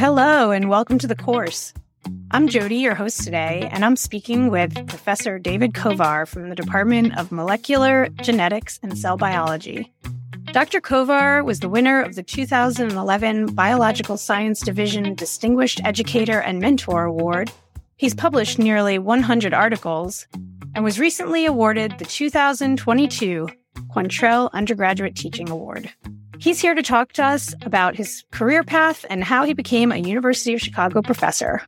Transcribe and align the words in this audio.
Hello, 0.00 0.50
and 0.50 0.70
welcome 0.70 0.96
to 0.96 1.06
the 1.06 1.14
course. 1.14 1.74
I'm 2.30 2.48
Jody, 2.48 2.76
your 2.76 2.94
host 2.94 3.22
today, 3.22 3.68
and 3.70 3.84
I'm 3.84 3.96
speaking 3.96 4.48
with 4.48 4.86
Professor 4.86 5.38
David 5.38 5.74
Kovar 5.74 6.26
from 6.26 6.48
the 6.48 6.54
Department 6.54 7.18
of 7.18 7.30
Molecular 7.30 8.08
Genetics 8.22 8.80
and 8.82 8.96
Cell 8.96 9.18
Biology. 9.18 9.92
Dr. 10.52 10.80
Kovar 10.80 11.44
was 11.44 11.60
the 11.60 11.68
winner 11.68 12.00
of 12.00 12.14
the 12.14 12.22
2011 12.22 13.54
Biological 13.54 14.16
Science 14.16 14.60
Division 14.60 15.14
Distinguished 15.16 15.82
Educator 15.84 16.40
and 16.40 16.60
Mentor 16.60 17.04
Award. 17.04 17.52
He's 17.98 18.14
published 18.14 18.58
nearly 18.58 18.98
100 18.98 19.52
articles 19.52 20.26
and 20.74 20.82
was 20.82 20.98
recently 20.98 21.44
awarded 21.44 21.98
the 21.98 22.06
2022 22.06 23.50
Quantrell 23.94 24.50
Undergraduate 24.54 25.14
Teaching 25.14 25.50
Award. 25.50 25.92
He's 26.40 26.58
here 26.58 26.74
to 26.74 26.82
talk 26.82 27.12
to 27.12 27.22
us 27.22 27.54
about 27.66 27.96
his 27.96 28.24
career 28.30 28.62
path 28.62 29.04
and 29.10 29.22
how 29.22 29.44
he 29.44 29.52
became 29.52 29.92
a 29.92 29.98
University 29.98 30.54
of 30.54 30.60
Chicago 30.62 31.02
professor. 31.02 31.60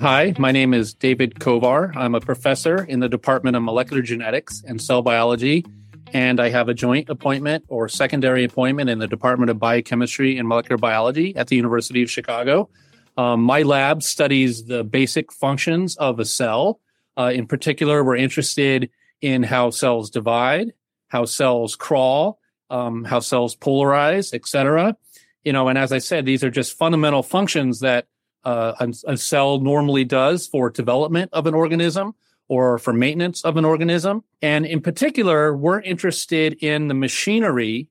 Hi, 0.00 0.34
my 0.40 0.50
name 0.50 0.74
is 0.74 0.92
David 0.92 1.36
Kovar. 1.36 1.94
I'm 1.94 2.16
a 2.16 2.20
professor 2.20 2.82
in 2.82 2.98
the 2.98 3.08
Department 3.08 3.56
of 3.56 3.62
Molecular 3.62 4.02
Genetics 4.02 4.64
and 4.66 4.82
Cell 4.82 5.02
Biology, 5.02 5.64
and 6.12 6.40
I 6.40 6.48
have 6.48 6.68
a 6.68 6.74
joint 6.74 7.08
appointment 7.08 7.64
or 7.68 7.88
secondary 7.88 8.42
appointment 8.42 8.90
in 8.90 8.98
the 8.98 9.06
Department 9.06 9.50
of 9.50 9.60
Biochemistry 9.60 10.36
and 10.36 10.48
Molecular 10.48 10.78
Biology 10.78 11.36
at 11.36 11.46
the 11.46 11.54
University 11.54 12.02
of 12.02 12.10
Chicago. 12.10 12.68
Um, 13.16 13.40
my 13.40 13.62
lab 13.62 14.02
studies 14.02 14.64
the 14.64 14.82
basic 14.82 15.32
functions 15.32 15.96
of 15.96 16.18
a 16.18 16.24
cell. 16.24 16.80
Uh, 17.16 17.30
in 17.32 17.46
particular, 17.46 18.02
we're 18.02 18.16
interested 18.16 18.90
in 19.20 19.44
how 19.44 19.70
cells 19.70 20.10
divide, 20.10 20.72
how 21.14 21.24
cells 21.24 21.76
crawl, 21.76 22.40
um, 22.70 23.04
how 23.04 23.20
cells 23.20 23.54
polarize, 23.54 24.34
etc. 24.34 24.96
You 25.44 25.52
know, 25.52 25.68
and 25.68 25.78
as 25.78 25.92
I 25.92 25.98
said, 25.98 26.26
these 26.26 26.42
are 26.42 26.50
just 26.50 26.76
fundamental 26.76 27.22
functions 27.22 27.78
that 27.80 28.08
uh, 28.42 28.72
a, 28.80 29.12
a, 29.12 29.16
cell 29.16 29.60
normally 29.60 30.04
does 30.04 30.48
for 30.48 30.70
development 30.70 31.30
of 31.32 31.46
an 31.46 31.54
organism 31.54 32.16
or 32.48 32.78
for 32.78 32.92
maintenance 32.92 33.44
of 33.44 33.56
an 33.56 33.64
organism. 33.64 34.24
And 34.42 34.66
in 34.66 34.80
particular, 34.80 35.56
we're 35.56 35.80
interested 35.80 36.54
in 36.54 36.88
the 36.88 36.94
machinery 36.94 37.86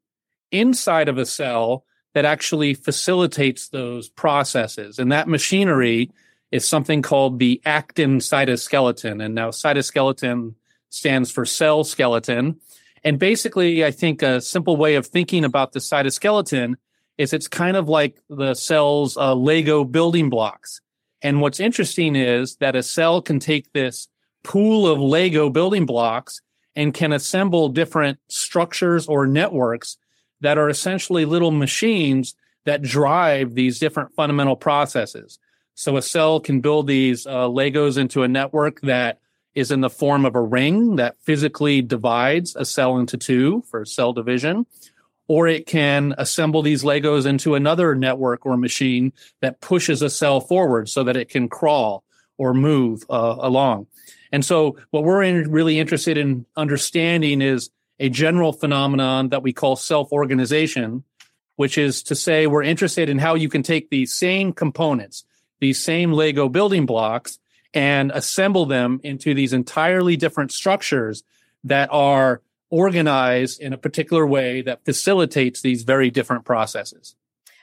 inside 0.52 1.08
of 1.08 1.18
a 1.18 1.26
cell 1.26 1.86
that 2.14 2.26
actually 2.26 2.74
facilitates 2.74 3.70
those 3.70 4.10
processes. 4.10 5.00
And 5.00 5.14
that 5.14 5.30
machinery 5.30 6.12
is 6.52 6.68
something 6.68 7.02
called 7.02 7.40
the 7.40 7.62
actin 7.64 8.20
cytoskeleton. 8.20 9.24
And 9.24 9.34
now 9.34 9.50
cytoskeleton 9.50 10.56
stands 10.90 11.32
for 11.32 11.46
cell 11.46 11.86
skeleton. 11.86 12.60
And 13.04 13.20
basically, 13.20 13.84
I 13.84 13.92
think 13.92 14.22
a 14.22 14.40
simple 14.40 14.78
way 14.78 14.96
of 14.96 15.06
thinking 15.06 15.44
about 15.44 15.74
the 15.74 15.80
cytoskeleton 15.80 16.76
is 17.18 17.34
it's 17.34 17.48
kind 17.48 17.78
of 17.78 17.90
like 17.90 18.18
the 18.30 18.54
cell's 18.54 19.18
uh, 19.18 19.36
Lego 19.36 19.84
building 19.84 20.30
blocks. 20.30 20.82
And 21.22 21.42
what's 21.42 21.60
interesting 21.60 22.16
is 22.16 22.56
that 22.58 22.76
a 22.76 22.84
cell 22.84 23.22
can 23.22 23.40
take 23.40 23.72
this 23.72 24.08
pool 24.44 24.88
of 24.88 25.00
Lego 25.00 25.50
building 25.50 25.86
blocks 25.86 26.42
and 26.76 26.94
can 26.94 27.14
assemble 27.14 27.70
different 27.70 28.20
structures 28.30 29.08
or 29.08 29.28
networks 29.28 29.98
that 30.42 30.58
are 30.58 30.70
essentially 30.70 31.26
little 31.26 31.52
machines 31.52 32.36
that 32.66 32.82
drive 32.82 33.54
these 33.54 33.80
different 33.80 34.14
fundamental 34.14 34.56
processes. 34.56 35.40
So 35.76 35.98
a 35.98 36.02
cell 36.02 36.40
can 36.40 36.62
build 36.62 36.88
these 36.88 37.26
uh, 37.26 37.48
Legos 37.48 37.98
into 37.98 38.24
a 38.24 38.28
network 38.28 38.82
that 38.82 39.20
is 39.56 39.72
in 39.72 39.82
the 39.82 39.90
form 39.90 40.26
of 40.26 40.36
a 40.36 40.42
ring 40.42 40.96
that 40.96 41.16
physically 41.22 41.82
divides 41.82 42.56
a 42.56 42.66
cell 42.66 42.98
into 42.98 43.18
two 43.18 43.64
for 43.70 43.86
cell 43.86 44.14
division. 44.14 44.66
Or 45.28 45.48
it 45.48 45.66
can 45.66 46.14
assemble 46.18 46.62
these 46.62 46.84
Legos 46.84 47.26
into 47.26 47.56
another 47.56 47.96
network 47.96 48.46
or 48.46 48.58
machine 48.58 49.14
that 49.42 49.62
pushes 49.62 50.02
a 50.02 50.10
cell 50.10 50.42
forward 50.42 50.90
so 50.90 51.04
that 51.06 51.16
it 51.16 51.30
can 51.30 51.48
crawl 51.48 52.04
or 52.38 52.54
move 52.54 53.04
uh, 53.10 53.38
along. 53.40 53.88
And 54.34 54.44
so 54.44 54.78
what 54.92 55.04
we're 55.04 55.24
in, 55.24 55.50
really 55.50 55.80
interested 55.80 56.18
in 56.18 56.46
understanding 56.58 57.42
is 57.42 57.70
a 58.00 58.10
general 58.10 58.52
phenomenon 58.52 59.30
that 59.30 59.44
we 59.44 59.54
call 59.54 59.76
self-organization, 59.76 61.04
which 61.56 61.78
is 61.78 62.04
to 62.04 62.16
say 62.16 62.48
we're 62.48 62.64
interested 62.64 63.08
in 63.08 63.20
how 63.20 63.36
you 63.36 63.48
can 63.48 63.64
take 63.64 63.90
these 63.90 64.14
same 64.14 64.52
components, 64.52 65.24
these 65.62 65.80
same 65.80 66.12
Lego 66.12 66.50
building 66.50 66.86
blocks, 66.86 67.40
and 67.74 68.12
assemble 68.12 68.66
them 68.66 69.00
into 69.04 69.34
these 69.34 69.54
entirely 69.54 70.16
different 70.16 70.52
structures 70.52 71.24
that 71.64 71.90
are 71.92 72.42
organized 72.70 73.62
in 73.62 73.74
a 73.74 73.78
particular 73.78 74.26
way 74.26 74.62
that 74.62 74.84
facilitates 74.84 75.62
these 75.62 75.84
very 75.84 76.10
different 76.10 76.44
processes. 76.46 77.16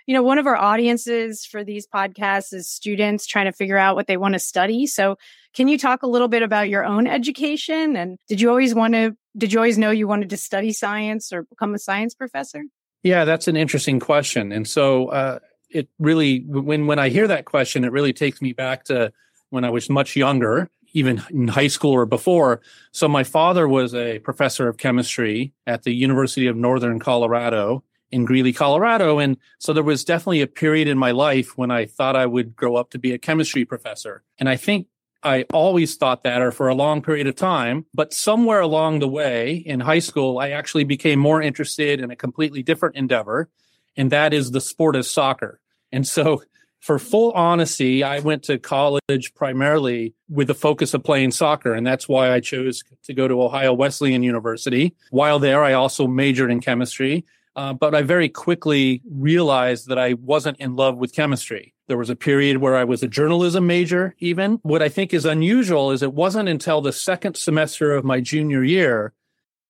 You 0.06 0.14
know, 0.14 0.22
one 0.22 0.38
of 0.38 0.46
our 0.46 0.56
audiences 0.56 1.44
for 1.44 1.62
these 1.62 1.86
podcasts 1.86 2.52
is 2.52 2.68
students 2.68 3.26
trying 3.26 3.46
to 3.46 3.52
figure 3.52 3.76
out 3.76 3.96
what 3.96 4.06
they 4.06 4.16
want 4.16 4.34
to 4.34 4.38
study. 4.38 4.86
So, 4.86 5.16
can 5.52 5.68
you 5.68 5.78
talk 5.78 6.02
a 6.02 6.06
little 6.06 6.28
bit 6.28 6.42
about 6.42 6.68
your 6.68 6.84
own 6.84 7.06
education? 7.06 7.96
And 7.96 8.18
did 8.28 8.40
you 8.40 8.48
always 8.48 8.74
want 8.74 8.94
to, 8.94 9.16
did 9.36 9.52
you 9.52 9.58
always 9.58 9.78
know 9.78 9.90
you 9.90 10.06
wanted 10.08 10.30
to 10.30 10.36
study 10.36 10.72
science 10.72 11.32
or 11.32 11.42
become 11.42 11.74
a 11.74 11.78
science 11.78 12.14
professor? 12.14 12.62
Yeah, 13.02 13.24
that's 13.24 13.48
an 13.48 13.56
interesting 13.56 14.00
question. 14.00 14.52
And 14.52 14.66
so, 14.66 15.08
uh, 15.08 15.38
it 15.70 15.88
really, 15.98 16.44
when, 16.46 16.86
when 16.86 16.98
I 16.98 17.08
hear 17.08 17.28
that 17.28 17.44
question, 17.44 17.84
it 17.84 17.92
really 17.92 18.12
takes 18.12 18.42
me 18.42 18.52
back 18.52 18.84
to 18.84 19.12
when 19.50 19.64
I 19.64 19.70
was 19.70 19.90
much 19.90 20.16
younger, 20.16 20.68
even 20.92 21.22
in 21.30 21.48
high 21.48 21.68
school 21.68 21.92
or 21.92 22.06
before. 22.06 22.60
So 22.92 23.06
my 23.08 23.24
father 23.24 23.68
was 23.68 23.94
a 23.94 24.18
professor 24.20 24.68
of 24.68 24.78
chemistry 24.78 25.52
at 25.66 25.82
the 25.82 25.92
University 25.92 26.46
of 26.46 26.56
Northern 26.56 26.98
Colorado 26.98 27.84
in 28.10 28.24
Greeley, 28.24 28.52
Colorado. 28.52 29.18
And 29.18 29.36
so 29.58 29.72
there 29.72 29.84
was 29.84 30.04
definitely 30.04 30.40
a 30.40 30.46
period 30.46 30.88
in 30.88 30.98
my 30.98 31.12
life 31.12 31.56
when 31.56 31.70
I 31.70 31.86
thought 31.86 32.16
I 32.16 32.26
would 32.26 32.56
grow 32.56 32.76
up 32.76 32.90
to 32.90 32.98
be 32.98 33.12
a 33.12 33.18
chemistry 33.18 33.64
professor. 33.64 34.24
And 34.38 34.48
I 34.48 34.56
think 34.56 34.88
I 35.22 35.44
always 35.52 35.96
thought 35.96 36.24
that 36.24 36.40
or 36.40 36.50
for 36.50 36.68
a 36.68 36.74
long 36.74 37.02
period 37.02 37.26
of 37.26 37.36
time. 37.36 37.86
But 37.94 38.12
somewhere 38.12 38.60
along 38.60 38.98
the 38.98 39.08
way 39.08 39.54
in 39.54 39.80
high 39.80 39.98
school, 39.98 40.38
I 40.38 40.50
actually 40.50 40.84
became 40.84 41.18
more 41.18 41.42
interested 41.42 42.00
in 42.00 42.10
a 42.10 42.16
completely 42.16 42.62
different 42.62 42.96
endeavor. 42.96 43.48
And 43.96 44.10
that 44.12 44.32
is 44.32 44.50
the 44.50 44.60
sport 44.60 44.96
of 44.96 45.06
soccer. 45.06 45.60
And 45.92 46.06
so 46.06 46.42
for 46.80 46.98
full 46.98 47.30
honesty, 47.32 48.02
I 48.02 48.20
went 48.20 48.42
to 48.44 48.58
college 48.58 49.34
primarily 49.34 50.14
with 50.28 50.48
the 50.48 50.54
focus 50.54 50.94
of 50.94 51.04
playing 51.04 51.30
soccer. 51.30 51.74
And 51.74 51.86
that's 51.86 52.08
why 52.08 52.32
I 52.32 52.40
chose 52.40 52.82
to 53.04 53.14
go 53.14 53.28
to 53.28 53.42
Ohio 53.42 53.72
Wesleyan 53.74 54.22
University. 54.22 54.94
While 55.10 55.38
there, 55.38 55.62
I 55.62 55.74
also 55.74 56.06
majored 56.06 56.50
in 56.50 56.60
chemistry. 56.60 57.24
Uh, 57.56 57.74
but 57.74 57.94
I 57.94 58.02
very 58.02 58.28
quickly 58.28 59.02
realized 59.10 59.88
that 59.88 59.98
I 59.98 60.14
wasn't 60.14 60.58
in 60.58 60.76
love 60.76 60.96
with 60.96 61.14
chemistry. 61.14 61.74
There 61.88 61.98
was 61.98 62.08
a 62.08 62.16
period 62.16 62.58
where 62.58 62.76
I 62.76 62.84
was 62.84 63.02
a 63.02 63.08
journalism 63.08 63.66
major, 63.66 64.14
even. 64.20 64.60
What 64.62 64.82
I 64.82 64.88
think 64.88 65.12
is 65.12 65.24
unusual 65.24 65.90
is 65.90 66.02
it 66.02 66.14
wasn't 66.14 66.48
until 66.48 66.80
the 66.80 66.92
second 66.92 67.36
semester 67.36 67.92
of 67.92 68.04
my 68.04 68.20
junior 68.20 68.62
year 68.62 69.12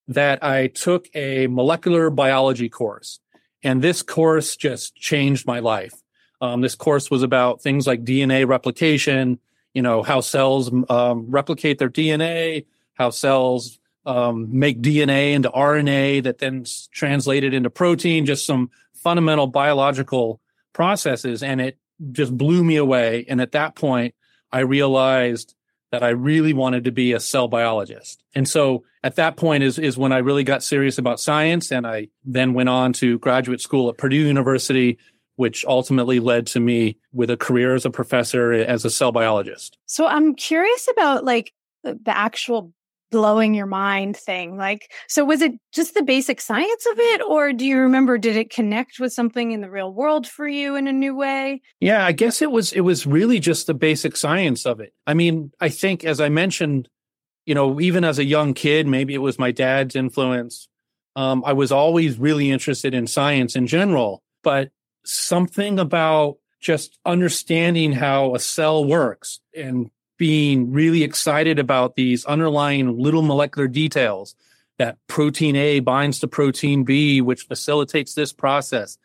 that 0.07 0.45
I 0.45 0.67
took 0.69 1.09
a 1.15 1.47
molecular 1.47 2.11
biology 2.11 2.69
course. 2.69 3.19
And 3.63 3.81
this 3.81 4.03
course 4.03 4.57
just 4.57 4.95
changed 4.95 5.47
my 5.47 5.59
life. 5.61 5.95
Um, 6.41 6.61
this 6.61 6.75
course 6.75 7.11
was 7.11 7.23
about 7.23 7.63
things 7.63 7.87
like 7.87 8.05
DNA 8.05 8.47
replication, 8.47 9.39
you 9.75 9.83
know, 9.83 10.03
how 10.03 10.21
cells 10.21 10.71
um, 10.89 11.27
replicate 11.31 11.79
their 11.79 11.91
DNA, 11.91 12.67
how 12.95 13.11
cells 13.11 13.79
um, 14.07 14.49
make 14.59 14.81
DNA 14.81 15.33
into 15.33 15.51
RNA 15.51 16.25
that 16.25 16.39
then 16.39 16.65
translated 16.93 17.53
into 17.53 17.71
protein, 17.71 18.27
just 18.27 18.47
some 18.47 18.71
fundamental 18.95 19.47
biological 19.47 20.41
processes. 20.73 21.43
And 21.43 21.61
it 21.61 21.79
just 22.13 22.37
blew 22.37 22.65
me 22.65 22.77
away. 22.77 23.27
And 23.29 23.41
at 23.41 23.53
that 23.53 23.75
point, 23.75 24.15
I 24.51 24.61
realized 24.61 25.55
that 25.93 26.03
I 26.03 26.11
really 26.11 26.53
wanted 26.53 26.85
to 26.85 26.93
be 26.93 27.13
a 27.13 27.21
cell 27.21 27.49
biologist. 27.49 28.23
And 28.35 28.49
so 28.49 28.85
at 29.03 29.17
that 29.17 29.37
point 29.37 29.63
is, 29.63 29.79
is 29.79 29.99
when 29.99 30.13
I 30.13 30.19
really 30.19 30.45
got 30.45 30.63
serious 30.63 30.99
about 30.99 31.21
science. 31.21 31.73
And 31.73 31.87
I 31.87 32.09
then 32.25 32.55
went 32.55 32.69
on 32.69 32.93
to 32.95 33.19
graduate 33.19 33.61
school 33.61 33.89
at 33.89 33.99
Purdue 33.99 34.17
University 34.17 34.99
which 35.37 35.65
ultimately 35.67 36.21
led 36.21 36.47
to 36.49 36.61
me 36.61 36.99
with 37.13 37.31
a 37.31 37.37
career 37.37 37.75
as 37.75 37.85
a 37.85 37.91
professor 37.91 38.53
as 38.53 38.85
a 38.85 38.91
cell 38.91 39.13
biologist. 39.13 39.79
So 39.87 40.07
I'm 40.07 40.35
curious 40.35 40.89
about 40.91 41.25
like 41.25 41.53
the, 41.83 41.99
actual 42.07 42.73
blowing 43.11 43.55
your 43.55 43.67
mind 43.67 44.17
thing. 44.17 44.57
Like, 44.57 44.91
so 45.09 45.25
was 45.25 45.43
it 45.43 45.53
just 45.73 45.95
the 45.95 46.03
basic 46.03 46.41
science 46.41 46.87
of 46.93 46.99
it, 46.99 47.23
or 47.23 47.53
do 47.53 47.67
you 47.67 47.79
remember 47.79 48.19
did 48.19 48.37
it 48.37 48.51
connect 48.51 49.01
with 49.01 49.13
something 49.13 49.53
in 49.53 49.61
the 49.61 49.71
real 49.71 49.93
world 49.93 50.27
for 50.27 50.47
you 50.47 50.77
in 50.77 50.87
a 50.87 50.93
new 50.93 51.17
way? 51.17 51.61
Yeah, 51.81 52.05
I 52.05 52.13
guess 52.13 52.41
it 52.43 52.51
was 52.51 52.73
it 52.73 52.83
was 52.83 53.07
really 53.07 53.41
just 53.41 53.67
the 53.67 53.75
basic 53.75 54.17
science 54.17 54.65
of 54.67 54.81
it. 54.81 54.93
I 55.07 55.15
mean, 55.15 55.53
I 55.61 55.69
think 55.69 56.05
as 56.05 56.21
I 56.21 56.29
mentioned, 56.29 56.89
you 57.47 57.55
know, 57.55 57.81
even 57.81 58.05
as 58.05 58.19
a 58.19 58.25
young 58.25 58.55
kid, 58.55 58.87
maybe 58.87 59.15
it 59.15 59.19
was 59.19 59.39
my 59.39 59.51
dad's 59.51 59.97
influence. 59.97 60.69
Um, 61.17 61.43
I 61.45 61.53
was 61.53 61.73
always 61.73 62.19
really 62.19 62.51
interested 62.51 62.95
in 62.95 63.07
science 63.07 63.57
in 63.57 63.67
general, 63.67 64.23
but 64.45 64.71
something 65.05 65.79
about 65.79 66.39
just 66.61 66.99
understanding 67.07 67.93
how 67.93 68.35
a 68.35 68.39
cell 68.39 68.85
works 68.85 69.41
and 69.57 69.91
being 70.19 70.71
really 70.73 71.03
excited 71.03 71.59
about 71.59 71.97
these 71.97 72.27
underlying 72.27 72.99
little 72.99 73.23
molecular 73.23 73.67
details 73.67 74.35
that 74.77 74.99
protein 75.07 75.57
A 75.57 75.81
binds 75.81 76.21
to 76.21 76.29
protein 76.29 76.85
B, 76.85 77.21
which 77.21 77.43
facilitates 77.43 78.15
this 78.15 78.33
process. 78.33 78.99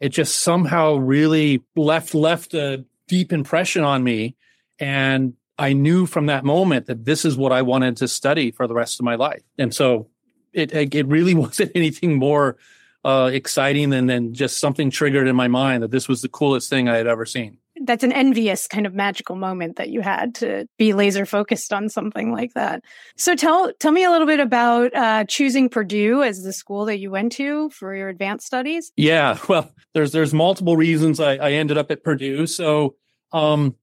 it 0.00 0.10
just 0.10 0.36
somehow 0.36 0.94
really 0.94 1.62
left 1.74 2.14
left 2.14 2.54
a 2.54 2.84
deep 3.08 3.32
impression 3.32 3.82
on 3.82 4.04
me. 4.04 4.36
And 4.78 5.34
I 5.58 5.72
knew 5.72 6.06
from 6.06 6.26
that 6.26 6.44
moment 6.44 6.86
that 6.86 7.04
this 7.04 7.24
is 7.24 7.36
what 7.36 7.50
I 7.50 7.62
wanted 7.62 7.96
to 7.96 8.08
study 8.08 8.50
for 8.52 8.66
the 8.66 8.74
rest 8.74 9.00
of 9.00 9.04
my 9.04 9.16
life. 9.16 9.42
And 9.58 9.74
so 9.74 10.08
it 10.52 10.72
it 10.72 11.06
really 11.06 11.34
wasn't 11.44 11.72
anything 11.74 12.16
more 12.16 12.56
uh, 13.04 13.30
exciting 13.32 13.92
and 13.92 14.08
then 14.08 14.34
just 14.34 14.58
something 14.58 14.90
triggered 14.90 15.28
in 15.28 15.36
my 15.36 15.48
mind 15.48 15.82
that 15.82 15.90
this 15.90 16.08
was 16.08 16.22
the 16.22 16.28
coolest 16.28 16.68
thing 16.68 16.88
I 16.88 16.96
had 16.96 17.06
ever 17.06 17.24
seen. 17.24 17.58
That's 17.84 18.02
an 18.02 18.12
envious 18.12 18.66
kind 18.66 18.86
of 18.86 18.94
magical 18.94 19.36
moment 19.36 19.76
that 19.76 19.88
you 19.88 20.00
had 20.00 20.34
to 20.36 20.66
be 20.78 20.92
laser 20.92 21.24
focused 21.24 21.72
on 21.72 21.88
something 21.88 22.32
like 22.32 22.54
that. 22.54 22.82
So 23.16 23.36
tell 23.36 23.72
tell 23.78 23.92
me 23.92 24.02
a 24.02 24.10
little 24.10 24.26
bit 24.26 24.40
about 24.40 24.94
uh, 24.96 25.24
choosing 25.24 25.68
Purdue 25.68 26.24
as 26.24 26.42
the 26.42 26.52
school 26.52 26.86
that 26.86 26.98
you 26.98 27.12
went 27.12 27.30
to 27.32 27.70
for 27.70 27.94
your 27.94 28.08
advanced 28.08 28.46
studies. 28.46 28.90
Yeah, 28.96 29.38
well, 29.48 29.72
there's 29.94 30.10
there's 30.10 30.34
multiple 30.34 30.76
reasons 30.76 31.20
I, 31.20 31.36
I 31.36 31.52
ended 31.52 31.78
up 31.78 31.92
at 31.92 32.02
Purdue. 32.02 32.48
So 32.48 32.96
um, 33.32 33.76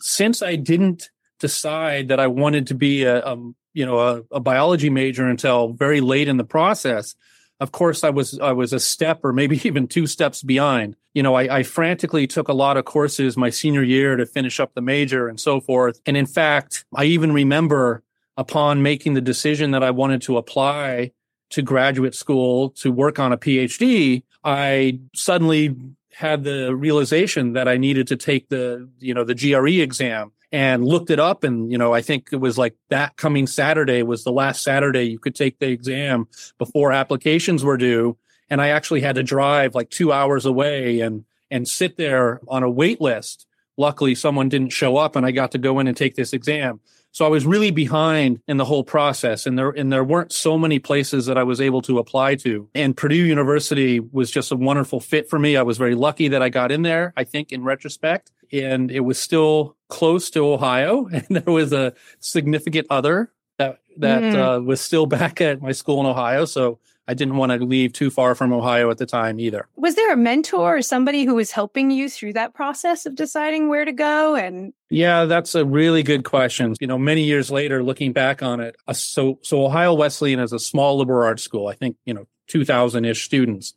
since 0.00 0.42
I 0.42 0.56
didn't 0.56 1.10
decide 1.38 2.08
that 2.08 2.20
I 2.20 2.28
wanted 2.28 2.68
to 2.68 2.74
be 2.74 3.02
a, 3.02 3.18
a 3.22 3.36
you 3.74 3.84
know 3.84 3.98
a, 3.98 4.22
a, 4.30 4.40
biology 4.40 4.88
major 4.90 5.26
until 5.26 5.72
very 5.72 6.00
late 6.00 6.28
in 6.28 6.36
the 6.36 6.44
process. 6.44 7.14
Of 7.62 7.70
course, 7.70 8.02
I 8.02 8.10
was 8.10 8.40
I 8.40 8.50
was 8.50 8.72
a 8.72 8.80
step 8.80 9.20
or 9.22 9.32
maybe 9.32 9.60
even 9.64 9.86
two 9.86 10.08
steps 10.08 10.42
behind. 10.42 10.96
You 11.14 11.22
know, 11.22 11.34
I, 11.34 11.58
I 11.58 11.62
frantically 11.62 12.26
took 12.26 12.48
a 12.48 12.52
lot 12.52 12.76
of 12.76 12.84
courses 12.84 13.36
my 13.36 13.50
senior 13.50 13.84
year 13.84 14.16
to 14.16 14.26
finish 14.26 14.58
up 14.58 14.74
the 14.74 14.82
major 14.82 15.28
and 15.28 15.38
so 15.38 15.60
forth. 15.60 16.00
And 16.04 16.16
in 16.16 16.26
fact, 16.26 16.84
I 16.94 17.04
even 17.04 17.32
remember 17.32 18.02
upon 18.36 18.82
making 18.82 19.14
the 19.14 19.20
decision 19.20 19.70
that 19.70 19.84
I 19.84 19.92
wanted 19.92 20.22
to 20.22 20.38
apply 20.38 21.12
to 21.50 21.62
graduate 21.62 22.14
school 22.16 22.70
to 22.70 22.90
work 22.90 23.20
on 23.20 23.30
a 23.30 23.38
PhD, 23.38 24.24
I 24.42 24.98
suddenly 25.14 25.76
had 26.12 26.42
the 26.42 26.74
realization 26.74 27.52
that 27.52 27.68
I 27.68 27.76
needed 27.76 28.08
to 28.08 28.16
take 28.16 28.48
the, 28.48 28.88
you 28.98 29.14
know, 29.14 29.22
the 29.22 29.34
GRE 29.34 29.82
exam 29.82 30.32
and 30.52 30.84
looked 30.84 31.10
it 31.10 31.18
up. 31.18 31.42
And, 31.44 31.72
you 31.72 31.78
know, 31.78 31.94
I 31.94 32.02
think 32.02 32.28
it 32.30 32.36
was 32.36 32.58
like 32.58 32.76
that 32.90 33.16
coming 33.16 33.46
Saturday 33.46 34.02
was 34.02 34.22
the 34.22 34.32
last 34.32 34.62
Saturday 34.62 35.04
you 35.04 35.18
could 35.18 35.34
take 35.34 35.58
the 35.58 35.68
exam 35.68 36.28
before 36.58 36.92
applications 36.92 37.64
were 37.64 37.78
due. 37.78 38.18
And 38.50 38.60
I 38.60 38.68
actually 38.68 39.00
had 39.00 39.14
to 39.14 39.22
drive 39.22 39.74
like 39.74 39.88
two 39.88 40.12
hours 40.12 40.44
away 40.44 41.00
and, 41.00 41.24
and 41.50 41.66
sit 41.66 41.96
there 41.96 42.40
on 42.46 42.62
a 42.62 42.70
wait 42.70 43.00
list. 43.00 43.46
Luckily, 43.78 44.14
someone 44.14 44.50
didn't 44.50 44.70
show 44.70 44.98
up 44.98 45.16
and 45.16 45.24
I 45.24 45.30
got 45.30 45.52
to 45.52 45.58
go 45.58 45.78
in 45.78 45.88
and 45.88 45.96
take 45.96 46.14
this 46.14 46.34
exam. 46.34 46.80
So 47.14 47.26
I 47.26 47.28
was 47.28 47.44
really 47.44 47.70
behind 47.70 48.40
in 48.48 48.56
the 48.56 48.64
whole 48.64 48.84
process 48.84 49.46
and 49.46 49.58
there, 49.58 49.70
and 49.70 49.92
there 49.92 50.04
weren't 50.04 50.32
so 50.32 50.56
many 50.56 50.78
places 50.78 51.26
that 51.26 51.36
I 51.36 51.42
was 51.42 51.60
able 51.60 51.82
to 51.82 51.98
apply 51.98 52.36
to. 52.36 52.68
And 52.74 52.96
Purdue 52.96 53.16
University 53.16 54.00
was 54.00 54.30
just 54.30 54.50
a 54.50 54.56
wonderful 54.56 54.98
fit 54.98 55.28
for 55.28 55.38
me. 55.38 55.56
I 55.56 55.62
was 55.62 55.76
very 55.76 55.94
lucky 55.94 56.28
that 56.28 56.42
I 56.42 56.48
got 56.48 56.72
in 56.72 56.82
there, 56.82 57.12
I 57.14 57.24
think 57.24 57.52
in 57.52 57.64
retrospect, 57.64 58.32
and 58.52 58.90
it 58.90 59.00
was 59.00 59.18
still 59.18 59.76
close 59.88 60.30
to 60.30 60.46
Ohio 60.46 61.06
and 61.12 61.26
there 61.28 61.52
was 61.52 61.72
a 61.72 61.94
significant 62.20 62.86
other 62.90 63.32
that, 63.58 63.80
that 63.98 64.22
mm. 64.22 64.58
uh, 64.58 64.60
was 64.60 64.80
still 64.80 65.06
back 65.18 65.40
at 65.40 65.60
my 65.60 65.72
school 65.72 66.00
in 66.00 66.06
Ohio. 66.06 66.44
So 66.44 66.78
I 67.08 67.14
didn't 67.14 67.36
want 67.36 67.50
to 67.50 67.58
leave 67.58 67.92
too 67.92 68.10
far 68.10 68.34
from 68.34 68.52
Ohio 68.52 68.88
at 68.90 68.98
the 68.98 69.06
time 69.06 69.40
either. 69.40 69.66
Was 69.76 69.96
there 69.96 70.12
a 70.12 70.16
mentor 70.16 70.76
or 70.76 70.82
somebody 70.82 71.24
who 71.24 71.34
was 71.34 71.50
helping 71.50 71.90
you 71.90 72.08
through 72.08 72.34
that 72.34 72.54
process 72.54 73.06
of 73.06 73.16
deciding 73.16 73.68
where 73.68 73.84
to 73.84 73.92
go? 73.92 74.36
And 74.36 74.72
yeah, 74.88 75.24
that's 75.24 75.54
a 75.56 75.64
really 75.64 76.04
good 76.04 76.24
question. 76.24 76.74
You 76.80 76.86
know, 76.86 76.98
many 76.98 77.24
years 77.24 77.50
later, 77.50 77.82
looking 77.82 78.12
back 78.12 78.42
on 78.42 78.60
it, 78.60 78.76
uh, 78.86 78.92
so 78.92 79.40
so 79.42 79.66
Ohio 79.66 79.94
Wesleyan 79.94 80.38
is 80.38 80.52
a 80.52 80.60
small 80.60 80.96
liberal 80.96 81.26
arts 81.26 81.42
school. 81.42 81.66
I 81.66 81.74
think 81.74 81.96
you 82.06 82.14
know 82.14 82.28
two 82.46 82.64
thousand 82.64 83.04
ish 83.04 83.24
students, 83.24 83.74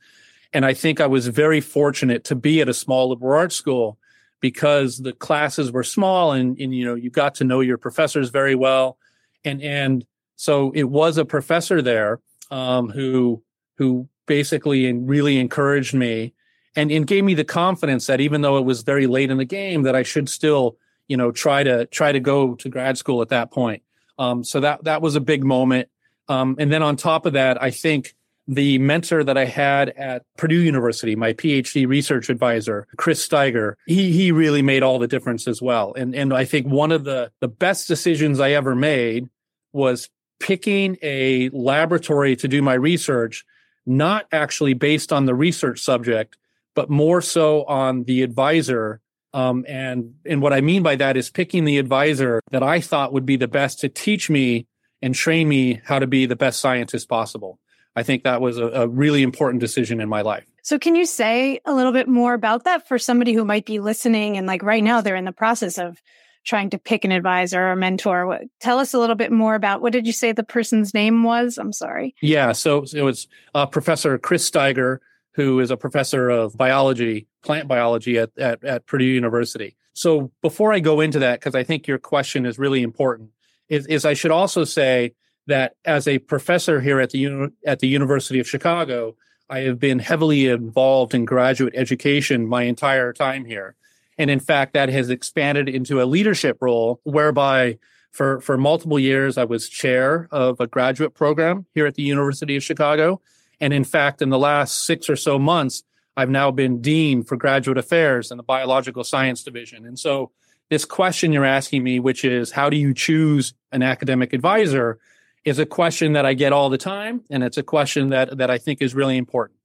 and 0.54 0.64
I 0.64 0.76
think 0.76 1.02
I 1.02 1.08
was 1.08 1.28
very 1.28 1.62
fortunate 1.62 2.24
to 2.26 2.36
be 2.36 2.62
at 2.62 2.70
a 2.70 2.74
small 2.76 3.10
liberal 3.10 3.40
arts 3.40 3.56
school 3.56 3.98
because 4.42 4.98
the 4.98 5.14
classes 5.14 5.72
were 5.72 5.84
small 5.84 6.32
and, 6.34 6.60
and 6.60 6.74
you 6.76 6.86
know 6.86 6.96
you 6.96 7.10
got 7.10 7.36
to 7.36 7.44
know 7.44 7.62
your 7.62 7.78
professors 7.78 8.30
very 8.30 8.56
well, 8.56 8.98
and 9.44 9.62
and 9.62 10.06
so 10.36 10.72
it 10.72 10.84
was 10.84 11.18
a 11.18 11.26
professor 11.26 11.82
there 11.82 12.20
um, 12.52 12.90
who 12.90 13.42
who 13.78 14.08
basically 14.26 14.92
really 14.92 15.38
encouraged 15.38 15.94
me 15.94 16.34
and, 16.76 16.92
and 16.92 17.06
gave 17.08 17.24
me 17.24 17.34
the 17.34 17.44
confidence 17.44 18.08
that 18.08 18.20
even 18.20 18.42
though 18.42 18.58
it 18.58 18.66
was 18.66 18.82
very 18.82 19.08
late 19.08 19.30
in 19.30 19.38
the 19.38 19.46
game, 19.46 19.84
that 19.84 19.96
I 19.96 20.04
should 20.04 20.30
still 20.30 20.78
you 21.08 21.18
know 21.18 21.32
try 21.32 21.64
to 21.64 21.86
try 21.88 22.12
to 22.12 22.20
go 22.20 22.56
to 22.56 22.70
grad 22.70 22.98
school 22.98 23.22
at 23.22 23.30
that 23.30 23.52
point. 23.52 23.84
Um, 24.18 24.44
so 24.44 24.60
that 24.62 24.84
that 24.86 25.02
was 25.02 25.16
a 25.16 25.22
big 25.22 25.44
moment. 25.44 25.90
Um, 26.28 26.56
and 26.58 26.72
then 26.72 26.82
on 26.82 26.96
top 26.96 27.26
of 27.26 27.34
that, 27.34 27.62
I 27.62 27.70
think 27.70 28.15
the 28.48 28.78
mentor 28.78 29.24
that 29.24 29.38
I 29.38 29.46
had 29.46 29.90
at 29.90 30.24
Purdue 30.38 30.62
University, 30.62 31.16
my 31.16 31.34
PhD 31.34 31.88
research 31.88 32.30
advisor, 32.30 32.88
Chris 32.98 33.28
Staiger, 33.28 33.74
he 33.88 34.12
he 34.12 34.32
really 34.32 34.62
made 34.62 34.84
all 34.84 35.00
the 35.00 35.08
difference 35.08 35.48
as 35.48 35.62
well. 35.62 35.94
And 35.96 36.16
and 36.16 36.34
I 36.34 36.46
think 36.46 36.68
one 36.68 36.92
of 36.92 37.04
the 37.04 37.32
the 37.42 37.48
best 37.48 37.88
decisions 37.88 38.40
I 38.40 38.52
ever 38.52 38.76
made 38.76 39.30
was 39.74 40.10
picking 40.40 40.98
a 41.02 41.50
laboratory 41.50 42.36
to 42.38 42.48
do 42.48 42.62
my 42.62 42.74
research, 42.74 43.46
not 43.86 44.28
actually 44.32 44.74
based 44.74 45.12
on 45.12 45.26
the 45.26 45.36
research 45.36 45.80
subject, 45.80 46.38
but 46.76 46.90
more 46.90 47.22
so 47.22 47.64
on 47.66 48.04
the 48.04 48.22
advisor. 48.22 49.02
Um, 49.34 49.66
and, 49.68 50.14
and 50.26 50.42
what 50.42 50.54
I 50.54 50.62
mean 50.62 50.82
by 50.82 50.96
that 50.96 51.18
is 51.18 51.30
picking 51.30 51.66
the 51.66 51.78
advisor 51.78 52.42
that 52.52 52.64
I 52.64 52.80
thought 52.80 53.12
would 53.12 53.26
be 53.26 53.36
the 53.36 53.48
best 53.48 53.80
to 53.82 53.90
teach 53.90 54.30
me 54.30 54.68
and 55.02 55.14
train 55.14 55.50
me 55.50 55.82
how 55.84 56.00
to 56.00 56.08
be 56.08 56.26
the 56.26 56.38
best 56.38 56.60
scientist 56.60 57.10
possible. 57.10 57.60
I 57.96 58.04
think 58.04 58.24
that 58.24 58.42
was 58.42 58.58
a, 58.58 58.68
a 58.68 58.88
really 58.88 59.24
important 59.24 59.62
decision 59.62 60.02
in 60.02 60.10
my 60.10 60.22
life. 60.22 60.46
So 60.64 60.80
can 60.80 60.96
you 60.96 61.06
say 61.06 61.60
a 61.66 61.74
little 61.74 61.92
bit 61.92 62.08
more 62.08 62.34
about 62.34 62.64
that 62.64 62.88
for 62.88 62.98
somebody 62.98 63.34
who 63.34 63.46
might 63.46 63.66
be 63.66 63.80
listening 63.80 64.38
and 64.38 64.48
like 64.48 64.64
right 64.64 64.84
now 64.84 65.02
they're 65.02 65.16
in 65.16 65.26
the 65.26 65.32
process 65.32 65.78
of 65.78 66.02
trying 66.46 66.70
to 66.70 66.78
pick 66.78 67.04
an 67.04 67.12
advisor 67.12 67.72
or 67.72 67.76
mentor. 67.76 68.28
What, 68.28 68.44
tell 68.60 68.80
us 68.80 68.94
a 68.94 69.00
little 69.00 69.16
bit 69.16 69.32
more 69.32 69.56
about 69.56 69.82
what 69.82 69.92
did 69.92 70.06
you 70.08 70.14
say 70.14 70.32
the 70.32 70.44
person's 70.44 70.94
name 70.94 71.24
was? 71.24 71.58
I'm 71.58 71.74
sorry. 71.74 72.16
Yeah, 72.22 72.52
so, 72.52 72.86
so 72.86 72.98
it 72.98 73.02
was 73.02 73.28
uh, 73.54 73.66
Professor 73.66 74.18
Chris 74.18 74.50
Staiger, 74.50 75.00
who 75.34 75.60
is 75.60 75.72
a 75.72 75.78
professor 75.78 76.30
of 76.30 76.56
biology, 76.56 77.28
plant 77.44 77.68
biology 77.68 78.18
at, 78.18 78.38
at, 78.38 78.64
at 78.64 78.86
Purdue 78.86 79.06
University. 79.06 79.76
So 79.94 80.32
before 80.42 80.72
I 80.72 80.80
go 80.80 81.02
into 81.02 81.20
that, 81.20 81.40
because 81.40 81.56
I 81.56 81.64
think 81.64 81.88
your 81.88 81.98
question 81.98 82.46
is 82.46 82.60
really 82.60 82.84
important, 82.84 83.32
is, 83.68 83.88
is 83.88 84.06
I 84.06 84.14
should 84.14 84.32
also 84.32 84.64
say 84.64 85.14
that 85.48 85.76
as 85.86 86.08
a 86.08 86.20
professor 86.20 86.82
here 86.82 87.00
at 87.00 87.12
the 87.12 87.52
at 87.66 87.80
the 87.80 87.88
University 87.88 88.40
of 88.40 88.48
Chicago, 88.48 89.16
I 89.50 89.60
have 89.60 89.80
been 89.80 90.00
heavily 90.00 90.48
involved 90.48 91.14
in 91.14 91.26
graduate 91.26 91.74
education 91.76 92.48
my 92.48 92.64
entire 92.64 93.14
time 93.14 93.46
here. 93.46 93.76
And 94.18 94.30
in 94.30 94.40
fact, 94.40 94.74
that 94.74 94.90
has 94.90 95.10
expanded 95.10 95.68
into 95.68 96.02
a 96.02 96.06
leadership 96.06 96.58
role 96.62 97.02
whereby 97.04 97.78
for, 98.12 98.40
for 98.40 98.58
multiple 98.58 98.98
years, 98.98 99.38
I 99.38 99.44
was 99.44 99.68
chair 99.68 100.30
of 100.32 100.62
a 100.62 100.68
graduate 100.68 101.14
program 101.14 101.66
here 101.74 101.86
at 101.86 101.96
the 101.96 102.02
University 102.02 102.56
of 102.56 102.64
Chicago. 102.64 103.20
And 103.60 103.74
in 103.74 103.84
fact, 103.84 104.22
in 104.22 104.30
the 104.30 104.40
last 104.40 104.86
six 104.86 105.10
or 105.10 105.18
so 105.18 105.38
months, 105.38 105.84
I've 106.16 106.30
now 106.30 106.50
been 106.50 106.82
dean 106.82 107.24
for 107.24 107.36
graduate 107.36 107.78
affairs 107.78 108.32
in 108.32 108.38
the 108.38 108.44
biological 108.44 109.04
science 109.04 109.44
division. 109.44 109.86
And 109.86 110.00
so 110.00 110.32
this 110.70 110.86
question 110.86 111.34
you're 111.34 111.44
asking 111.44 111.84
me, 111.84 112.00
which 112.00 112.24
is 112.24 112.52
how 112.52 112.70
do 112.70 112.78
you 112.78 112.94
choose 112.94 113.54
an 113.74 113.84
academic 113.84 114.32
advisor, 114.32 114.98
is 115.46 115.60
a 115.60 115.66
question 115.66 116.14
that 116.14 116.26
I 116.26 116.34
get 116.34 116.52
all 116.52 116.70
the 116.70 116.78
time. 116.78 117.22
And 117.30 117.44
it's 117.44 117.58
a 117.58 117.64
question 117.64 118.10
that, 118.10 118.38
that 118.38 118.50
I 118.50 118.58
think 118.58 118.82
is 118.82 118.94
really 118.96 119.16
important. 119.16 119.60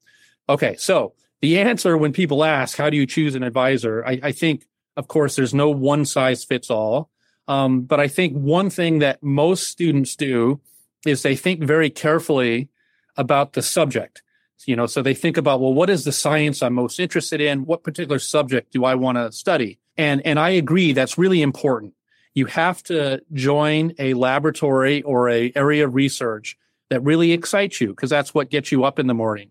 Okay. 0.49 0.77
So 0.77 1.15
the 1.41 1.59
answer 1.59 1.97
when 1.97 2.13
people 2.13 2.45
ask, 2.45 2.77
how 2.77 2.91
do 2.91 2.97
you 2.97 3.07
choose 3.07 3.35
an 3.35 3.43
advisor? 3.43 4.05
I, 4.07 4.21
I 4.23 4.33
think, 4.33 4.67
of 4.97 5.09
course, 5.09 5.37
there's 5.37 5.55
no 5.55 5.71
one 5.71 6.05
size 6.05 6.45
fits 6.45 6.71
all. 6.71 7.09
Um, 7.49 7.81
but 7.83 7.99
I 7.99 8.09
think 8.09 8.35
one 8.35 8.71
thing 8.71 8.99
that 9.01 9.23
most 9.23 9.69
students 9.69 10.15
do 10.15 10.61
is 11.07 11.23
they 11.23 11.35
think 11.35 11.63
very 11.63 11.89
carefully 11.91 12.69
about 13.17 13.55
the 13.55 13.63
subject. 13.63 14.23
You 14.67 14.77
know, 14.77 14.87
so 14.87 15.01
they 15.01 15.15
think 15.15 15.39
about, 15.39 15.61
well, 15.61 15.73
what 15.73 15.89
is 15.89 16.05
the 16.05 16.13
science 16.13 16.63
I'm 16.63 16.75
most 16.75 17.01
interested 17.01 17.41
in? 17.41 17.65
What 17.65 17.83
particular 17.83 18.19
subject 18.19 18.73
do 18.73 18.85
I 18.85 18.95
want 18.95 19.17
to 19.17 19.33
study? 19.33 19.79
And, 19.97 20.21
and 20.27 20.39
I 20.39 20.51
agree 20.51 20.93
that's 20.93 21.17
really 21.17 21.41
important. 21.41 21.95
You 22.35 22.47
have 22.47 22.83
to 22.85 23.23
join 23.33 23.93
a 23.99 24.15
laboratory 24.15 25.03
or 25.03 25.29
a 25.29 25.53
area 25.55 25.87
of 25.87 25.95
research 25.95 26.57
that 26.89 27.03
really 27.03 27.33
excites 27.33 27.81
you 27.81 27.89
because 27.89 28.11
that's 28.11 28.35
what 28.35 28.51
gets 28.51 28.71
you 28.71 28.85
up 28.85 28.99
in 28.99 29.07
the 29.07 29.15
morning. 29.15 29.51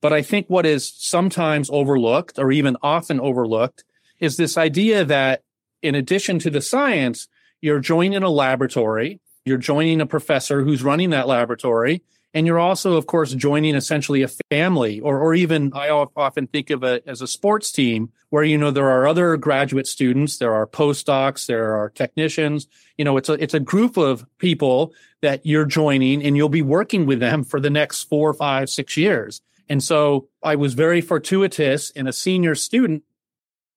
But 0.00 0.12
I 0.12 0.22
think 0.22 0.48
what 0.48 0.66
is 0.66 0.92
sometimes 0.96 1.70
overlooked 1.70 2.38
or 2.38 2.50
even 2.50 2.76
often 2.82 3.20
overlooked 3.20 3.84
is 4.18 4.36
this 4.36 4.58
idea 4.58 5.04
that 5.04 5.42
in 5.80 5.94
addition 5.94 6.38
to 6.40 6.50
the 6.50 6.60
science, 6.60 7.28
you're 7.60 7.80
joining 7.80 8.22
a 8.22 8.28
laboratory, 8.28 9.20
you're 9.44 9.58
joining 9.58 10.00
a 10.00 10.06
professor 10.06 10.62
who's 10.62 10.82
running 10.82 11.10
that 11.10 11.28
laboratory, 11.28 12.02
and 12.34 12.46
you're 12.46 12.58
also, 12.58 12.96
of 12.96 13.06
course, 13.06 13.34
joining 13.34 13.74
essentially 13.74 14.22
a 14.22 14.28
family 14.50 15.00
or, 15.00 15.18
or 15.18 15.34
even 15.34 15.72
I 15.74 15.90
often 15.90 16.46
think 16.46 16.70
of 16.70 16.82
it 16.82 17.04
as 17.06 17.20
a 17.20 17.26
sports 17.26 17.70
team 17.70 18.10
where, 18.30 18.42
you 18.42 18.56
know, 18.56 18.70
there 18.70 18.90
are 18.90 19.06
other 19.06 19.36
graduate 19.36 19.86
students, 19.86 20.38
there 20.38 20.54
are 20.54 20.66
postdocs, 20.66 21.46
there 21.46 21.76
are 21.76 21.90
technicians, 21.90 22.66
you 22.96 23.04
know, 23.04 23.18
it's 23.18 23.28
a, 23.28 23.34
it's 23.34 23.52
a 23.52 23.60
group 23.60 23.98
of 23.98 24.24
people 24.38 24.94
that 25.20 25.44
you're 25.44 25.66
joining 25.66 26.24
and 26.24 26.36
you'll 26.36 26.48
be 26.48 26.62
working 26.62 27.04
with 27.04 27.20
them 27.20 27.44
for 27.44 27.60
the 27.60 27.70
next 27.70 28.04
four, 28.04 28.32
five, 28.32 28.70
six 28.70 28.96
years. 28.96 29.42
And 29.68 29.82
so 29.82 30.28
I 30.42 30.56
was 30.56 30.72
very 30.72 31.02
fortuitous 31.02 31.92
and 31.94 32.08
a 32.08 32.12
senior 32.12 32.54
student 32.54 33.02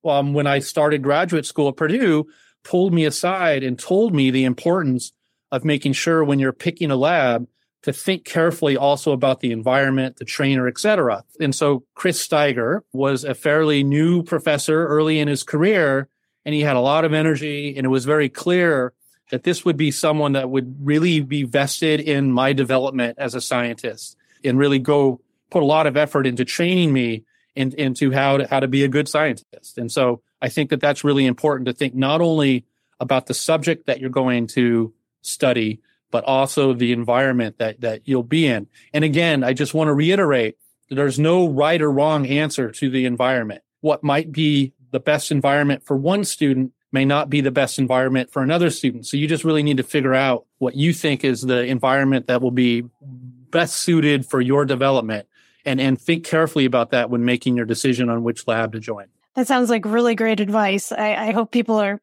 um, 0.05 0.33
when 0.33 0.47
I 0.47 0.59
started 0.59 1.01
graduate 1.01 1.45
school 1.45 1.69
at 1.69 1.75
Purdue 1.75 2.27
pulled 2.63 2.93
me 2.93 3.05
aside 3.05 3.63
and 3.63 3.77
told 3.77 4.13
me 4.13 4.31
the 4.31 4.45
importance 4.45 5.11
of 5.51 5.65
making 5.65 5.93
sure 5.93 6.23
when 6.23 6.39
you're 6.39 6.53
picking 6.53 6.91
a 6.91 6.95
lab 6.95 7.47
to 7.85 7.93
think 7.93 8.25
carefully 8.25 8.75
also 8.75 9.11
about 9.11 9.41
the 9.41 9.51
environment, 9.51 10.17
the 10.17 10.25
trainer, 10.25 10.67
et 10.67 10.79
cetera. 10.79 11.23
And 11.39 11.53
so 11.53 11.83
Chris 11.93 12.27
Staiger 12.27 12.81
was 12.93 13.23
a 13.23 13.35
fairly 13.35 13.83
new 13.83 14.23
professor 14.23 14.87
early 14.87 15.19
in 15.19 15.27
his 15.27 15.43
career, 15.43 16.09
and 16.43 16.55
he 16.55 16.61
had 16.61 16.75
a 16.75 16.81
lot 16.81 17.05
of 17.05 17.13
energy, 17.13 17.77
and 17.77 17.85
it 17.85 17.89
was 17.89 18.03
very 18.03 18.27
clear 18.27 18.93
that 19.29 19.43
this 19.43 19.63
would 19.63 19.77
be 19.77 19.91
someone 19.91 20.31
that 20.31 20.49
would 20.49 20.75
really 20.83 21.19
be 21.19 21.43
vested 21.43 21.99
in 21.99 22.31
my 22.31 22.53
development 22.53 23.19
as 23.19 23.35
a 23.35 23.41
scientist 23.41 24.17
and 24.43 24.57
really 24.57 24.79
go 24.79 25.21
put 25.51 25.61
a 25.61 25.65
lot 25.65 25.85
of 25.85 25.95
effort 25.95 26.25
into 26.25 26.43
training 26.43 26.91
me 26.91 27.23
in, 27.55 27.71
into 27.73 28.11
how 28.11 28.37
to, 28.37 28.47
how 28.47 28.59
to 28.59 28.67
be 28.67 28.83
a 28.83 28.87
good 28.87 29.07
scientist. 29.07 29.77
And 29.77 29.91
so 29.91 30.21
I 30.41 30.49
think 30.49 30.71
that 30.71 30.81
that's 30.81 31.03
really 31.03 31.27
important 31.27 31.67
to 31.67 31.73
think 31.73 31.93
not 31.93 32.19
only 32.19 32.65
about 32.99 33.27
the 33.27 33.33
subject 33.35 33.85
that 33.85 33.99
you're 33.99 34.09
going 34.09 34.47
to 34.47 34.91
study, 35.21 35.81
but 36.15 36.23
also 36.23 36.71
the 36.71 36.93
environment 36.93 37.57
that, 37.57 37.81
that 37.81 37.99
you'll 38.05 38.23
be 38.23 38.47
in. 38.47 38.65
And 38.93 39.03
again, 39.03 39.43
I 39.43 39.51
just 39.51 39.73
want 39.73 39.89
to 39.89 39.93
reiterate 39.93 40.55
there's 40.89 41.19
no 41.19 41.49
right 41.49 41.81
or 41.81 41.91
wrong 41.91 42.25
answer 42.25 42.71
to 42.71 42.89
the 42.89 43.03
environment. 43.03 43.63
What 43.81 44.01
might 44.01 44.31
be 44.31 44.71
the 44.91 45.01
best 45.01 45.29
environment 45.29 45.83
for 45.83 45.97
one 45.97 46.23
student 46.23 46.71
may 46.93 47.03
not 47.03 47.29
be 47.29 47.41
the 47.41 47.51
best 47.51 47.77
environment 47.79 48.31
for 48.31 48.41
another 48.41 48.69
student. 48.69 49.05
So 49.05 49.17
you 49.17 49.27
just 49.27 49.43
really 49.43 49.61
need 49.61 49.75
to 49.75 49.83
figure 49.83 50.13
out 50.13 50.45
what 50.59 50.75
you 50.75 50.93
think 50.93 51.25
is 51.25 51.41
the 51.41 51.65
environment 51.65 52.27
that 52.27 52.41
will 52.41 52.49
be 52.49 52.85
best 53.01 53.75
suited 53.75 54.25
for 54.25 54.39
your 54.39 54.63
development 54.63 55.27
and, 55.65 55.81
and 55.81 55.99
think 55.99 56.23
carefully 56.23 56.63
about 56.63 56.91
that 56.91 57.09
when 57.09 57.25
making 57.25 57.57
your 57.57 57.65
decision 57.65 58.07
on 58.07 58.23
which 58.23 58.47
lab 58.47 58.71
to 58.71 58.79
join. 58.79 59.07
That 59.35 59.47
sounds 59.47 59.69
like 59.69 59.83
really 59.83 60.15
great 60.15 60.39
advice. 60.39 60.93
I, 60.93 61.27
I 61.27 61.31
hope 61.31 61.51
people 61.51 61.75
are 61.75 61.99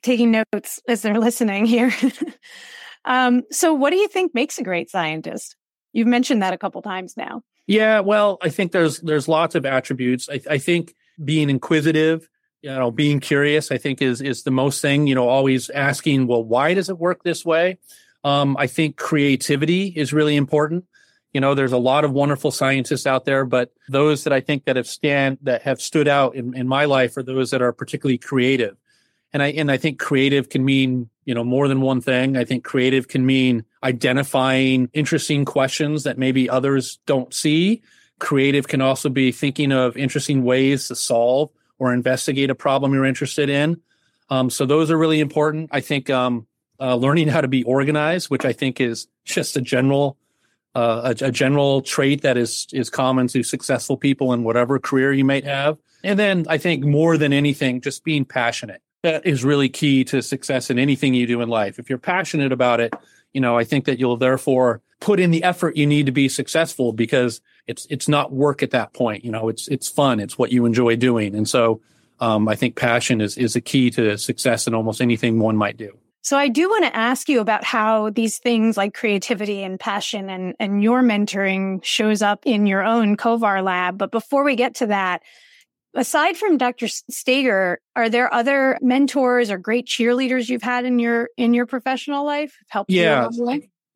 taking 0.00 0.30
notes 0.30 0.80
as 0.88 1.02
they're 1.02 1.18
listening 1.18 1.66
here. 1.66 1.92
Um, 3.04 3.42
so, 3.50 3.72
what 3.74 3.90
do 3.90 3.96
you 3.96 4.08
think 4.08 4.34
makes 4.34 4.58
a 4.58 4.62
great 4.62 4.90
scientist? 4.90 5.56
You've 5.92 6.06
mentioned 6.06 6.42
that 6.42 6.52
a 6.52 6.58
couple 6.58 6.82
times 6.82 7.16
now. 7.16 7.42
Yeah, 7.66 8.00
well, 8.00 8.38
I 8.42 8.48
think 8.48 8.72
there's 8.72 9.00
there's 9.00 9.28
lots 9.28 9.54
of 9.54 9.64
attributes. 9.64 10.28
I, 10.28 10.40
I 10.50 10.58
think 10.58 10.94
being 11.24 11.50
inquisitive, 11.50 12.28
you 12.62 12.70
know, 12.70 12.90
being 12.90 13.20
curious, 13.20 13.70
I 13.70 13.78
think 13.78 14.02
is 14.02 14.20
is 14.20 14.42
the 14.42 14.50
most 14.50 14.82
thing. 14.82 15.06
You 15.06 15.14
know, 15.14 15.28
always 15.28 15.70
asking, 15.70 16.26
well, 16.26 16.44
why 16.44 16.74
does 16.74 16.88
it 16.88 16.98
work 16.98 17.22
this 17.22 17.44
way? 17.44 17.78
Um, 18.24 18.56
I 18.58 18.66
think 18.66 18.96
creativity 18.96 19.86
is 19.86 20.12
really 20.12 20.36
important. 20.36 20.84
You 21.32 21.40
know, 21.40 21.54
there's 21.54 21.72
a 21.72 21.78
lot 21.78 22.04
of 22.04 22.12
wonderful 22.12 22.50
scientists 22.50 23.06
out 23.06 23.24
there, 23.24 23.44
but 23.44 23.72
those 23.88 24.24
that 24.24 24.32
I 24.32 24.40
think 24.40 24.64
that 24.64 24.76
have 24.76 24.88
stand 24.88 25.38
that 25.42 25.62
have 25.62 25.80
stood 25.80 26.08
out 26.08 26.34
in, 26.34 26.56
in 26.56 26.66
my 26.66 26.86
life 26.86 27.16
are 27.16 27.22
those 27.22 27.50
that 27.52 27.62
are 27.62 27.72
particularly 27.72 28.18
creative 28.18 28.76
and 29.32 29.42
I 29.42 29.48
and 29.48 29.70
I 29.70 29.76
think 29.76 29.98
creative 29.98 30.48
can 30.48 30.64
mean 30.64 31.08
you 31.24 31.34
know 31.34 31.44
more 31.44 31.68
than 31.68 31.80
one 31.80 32.00
thing. 32.00 32.36
I 32.36 32.44
think 32.44 32.64
creative 32.64 33.08
can 33.08 33.24
mean 33.24 33.64
identifying 33.82 34.88
interesting 34.92 35.44
questions 35.44 36.04
that 36.04 36.18
maybe 36.18 36.48
others 36.48 36.98
don't 37.06 37.32
see. 37.32 37.82
Creative 38.18 38.66
can 38.66 38.80
also 38.80 39.08
be 39.08 39.32
thinking 39.32 39.72
of 39.72 39.96
interesting 39.96 40.42
ways 40.42 40.88
to 40.88 40.96
solve 40.96 41.50
or 41.78 41.94
investigate 41.94 42.50
a 42.50 42.54
problem 42.54 42.92
you're 42.92 43.06
interested 43.06 43.48
in. 43.48 43.80
Um, 44.28 44.50
so 44.50 44.66
those 44.66 44.90
are 44.90 44.98
really 44.98 45.20
important. 45.20 45.70
I 45.72 45.80
think 45.80 46.10
um, 46.10 46.46
uh, 46.78 46.94
learning 46.96 47.28
how 47.28 47.40
to 47.40 47.48
be 47.48 47.62
organized, 47.64 48.28
which 48.30 48.44
I 48.44 48.52
think 48.52 48.80
is 48.80 49.08
just 49.24 49.56
a 49.56 49.60
general 49.60 50.16
uh, 50.74 51.14
a, 51.20 51.26
a, 51.26 51.30
general 51.32 51.82
trait 51.82 52.22
that 52.22 52.36
is 52.36 52.66
is 52.72 52.90
common 52.90 53.26
to 53.28 53.42
successful 53.42 53.96
people 53.96 54.32
in 54.32 54.44
whatever 54.44 54.78
career 54.78 55.12
you 55.12 55.24
might 55.24 55.44
have. 55.44 55.78
And 56.04 56.18
then 56.18 56.46
I 56.48 56.58
think 56.58 56.84
more 56.84 57.16
than 57.16 57.32
anything, 57.32 57.80
just 57.80 58.04
being 58.04 58.24
passionate 58.24 58.80
that 59.02 59.26
is 59.26 59.44
really 59.44 59.68
key 59.68 60.04
to 60.04 60.22
success 60.22 60.70
in 60.70 60.78
anything 60.78 61.14
you 61.14 61.26
do 61.26 61.40
in 61.40 61.48
life. 61.48 61.78
If 61.78 61.88
you're 61.88 61.98
passionate 61.98 62.52
about 62.52 62.80
it, 62.80 62.94
you 63.32 63.40
know, 63.40 63.56
I 63.56 63.64
think 63.64 63.84
that 63.86 63.98
you'll 63.98 64.16
therefore 64.16 64.82
put 65.00 65.18
in 65.20 65.30
the 65.30 65.42
effort 65.42 65.76
you 65.76 65.86
need 65.86 66.06
to 66.06 66.12
be 66.12 66.28
successful 66.28 66.92
because 66.92 67.40
it's 67.66 67.86
it's 67.90 68.08
not 68.08 68.32
work 68.32 68.62
at 68.62 68.72
that 68.72 68.92
point. 68.92 69.24
You 69.24 69.30
know, 69.30 69.48
it's 69.48 69.68
it's 69.68 69.88
fun. 69.88 70.20
It's 70.20 70.36
what 70.38 70.52
you 70.52 70.66
enjoy 70.66 70.96
doing. 70.96 71.34
And 71.34 71.48
so 71.48 71.80
um, 72.20 72.48
I 72.48 72.56
think 72.56 72.76
passion 72.76 73.20
is 73.20 73.38
is 73.38 73.56
a 73.56 73.60
key 73.60 73.90
to 73.92 74.18
success 74.18 74.66
in 74.66 74.74
almost 74.74 75.00
anything 75.00 75.38
one 75.38 75.56
might 75.56 75.76
do. 75.76 75.96
So 76.22 76.36
I 76.36 76.48
do 76.48 76.68
want 76.68 76.84
to 76.84 76.94
ask 76.94 77.30
you 77.30 77.40
about 77.40 77.64
how 77.64 78.10
these 78.10 78.38
things 78.38 78.76
like 78.76 78.92
creativity 78.92 79.62
and 79.62 79.80
passion 79.80 80.28
and, 80.28 80.54
and 80.60 80.82
your 80.82 81.02
mentoring 81.02 81.82
shows 81.82 82.20
up 82.20 82.42
in 82.44 82.66
your 82.66 82.84
own 82.84 83.16
Kovar 83.16 83.64
lab. 83.64 83.96
But 83.96 84.10
before 84.10 84.44
we 84.44 84.54
get 84.54 84.74
to 84.76 84.86
that, 84.88 85.22
aside 85.94 86.36
from 86.36 86.58
Dr. 86.58 86.86
Staiger, 86.86 87.76
are 87.96 88.08
there 88.08 88.32
other 88.32 88.78
mentors 88.80 89.50
or 89.50 89.58
great 89.58 89.86
cheerleaders 89.86 90.48
you've 90.48 90.62
had 90.62 90.84
in 90.84 90.98
your 90.98 91.30
in 91.36 91.54
your 91.54 91.66
professional 91.66 92.24
life? 92.24 92.56
Helped 92.68 92.90
yeah, 92.90 93.28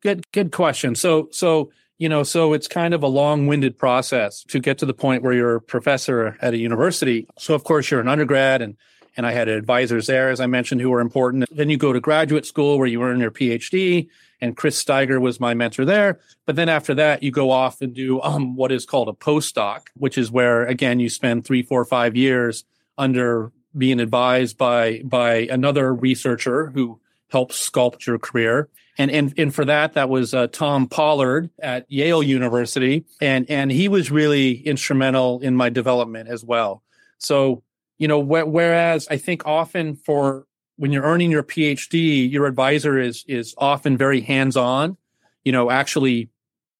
good 0.01 0.29
good 0.31 0.51
question. 0.51 0.95
So 0.95 1.29
so 1.31 1.71
you 1.97 2.09
know 2.09 2.23
so 2.23 2.53
it's 2.53 2.67
kind 2.67 2.93
of 2.93 3.03
a 3.03 3.07
long-winded 3.07 3.77
process 3.77 4.43
to 4.45 4.59
get 4.59 4.77
to 4.79 4.85
the 4.85 4.93
point 4.93 5.23
where 5.23 5.33
you're 5.33 5.55
a 5.55 5.61
professor 5.61 6.37
at 6.41 6.53
a 6.53 6.57
university. 6.57 7.27
So 7.37 7.53
of 7.53 7.63
course 7.63 7.89
you're 7.89 8.01
an 8.01 8.07
undergrad 8.07 8.61
and 8.61 8.75
and 9.17 9.25
I 9.25 9.31
had 9.31 9.47
advisors 9.47 10.07
there, 10.07 10.29
as 10.29 10.41
I 10.41 10.45
mentioned, 10.45 10.81
who 10.81 10.89
were 10.89 10.99
important. 10.99 11.45
Then 11.49 11.69
you 11.69 11.77
go 11.77 11.93
to 11.93 12.01
graduate 12.01 12.45
school 12.45 12.77
where 12.77 12.87
you 12.87 13.01
earn 13.01 13.19
your 13.19 13.31
PhD, 13.31 14.09
and 14.45 14.55
Chris 14.55 14.81
Staiger 14.81 15.19
was 15.19 15.39
my 15.39 15.55
mentor 15.55 15.85
there. 15.85 16.19
But 16.45 16.55
then 16.55 16.69
after 16.69 16.93
that, 16.93 17.23
you 17.23 17.31
go 17.31 17.49
off 17.49 17.81
and 17.81 17.93
do 17.93 18.21
um, 18.21 18.55
what 18.55 18.71
is 18.71 18.85
called 18.85 19.09
a 19.09 19.13
postdoc, 19.13 19.87
which 19.95 20.17
is 20.17 20.31
where 20.31 20.65
again 20.65 20.99
you 20.99 21.09
spend 21.09 21.45
three, 21.45 21.63
four, 21.63 21.83
five 21.83 22.15
years 22.15 22.63
under 22.97 23.51
being 23.75 23.99
advised 23.99 24.57
by 24.57 25.01
by 25.03 25.47
another 25.49 25.93
researcher 25.93 26.67
who 26.67 26.99
helps 27.29 27.69
sculpt 27.69 28.05
your 28.05 28.19
career. 28.19 28.69
And 28.99 29.09
and 29.09 29.33
and 29.35 29.53
for 29.53 29.65
that, 29.65 29.93
that 29.93 30.09
was 30.09 30.33
uh, 30.33 30.47
Tom 30.47 30.87
Pollard 30.87 31.49
at 31.59 31.85
Yale 31.91 32.21
University, 32.21 33.05
and 33.19 33.49
and 33.49 33.71
he 33.71 33.87
was 33.87 34.11
really 34.11 34.59
instrumental 34.59 35.39
in 35.41 35.55
my 35.55 35.69
development 35.69 36.29
as 36.29 36.45
well. 36.45 36.83
So 37.17 37.63
you 37.97 38.07
know, 38.07 38.21
wh- 38.21 38.47
whereas 38.47 39.07
I 39.09 39.17
think 39.17 39.45
often 39.45 39.95
for 39.95 40.45
when 40.77 40.91
you're 40.91 41.03
earning 41.03 41.31
your 41.31 41.43
PhD, 41.43 42.29
your 42.29 42.45
advisor 42.45 42.99
is 42.99 43.23
is 43.27 43.53
often 43.57 43.97
very 43.97 44.21
hands 44.21 44.57
on. 44.57 44.97
You 45.43 45.51
know, 45.51 45.69
actually, 45.69 46.29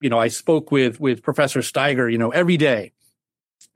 you 0.01 0.09
know, 0.09 0.19
I 0.19 0.27
spoke 0.27 0.71
with 0.71 0.99
with 0.99 1.23
Professor 1.23 1.59
Staiger, 1.59 2.11
you 2.11 2.17
know, 2.17 2.31
every 2.31 2.57
day 2.57 2.91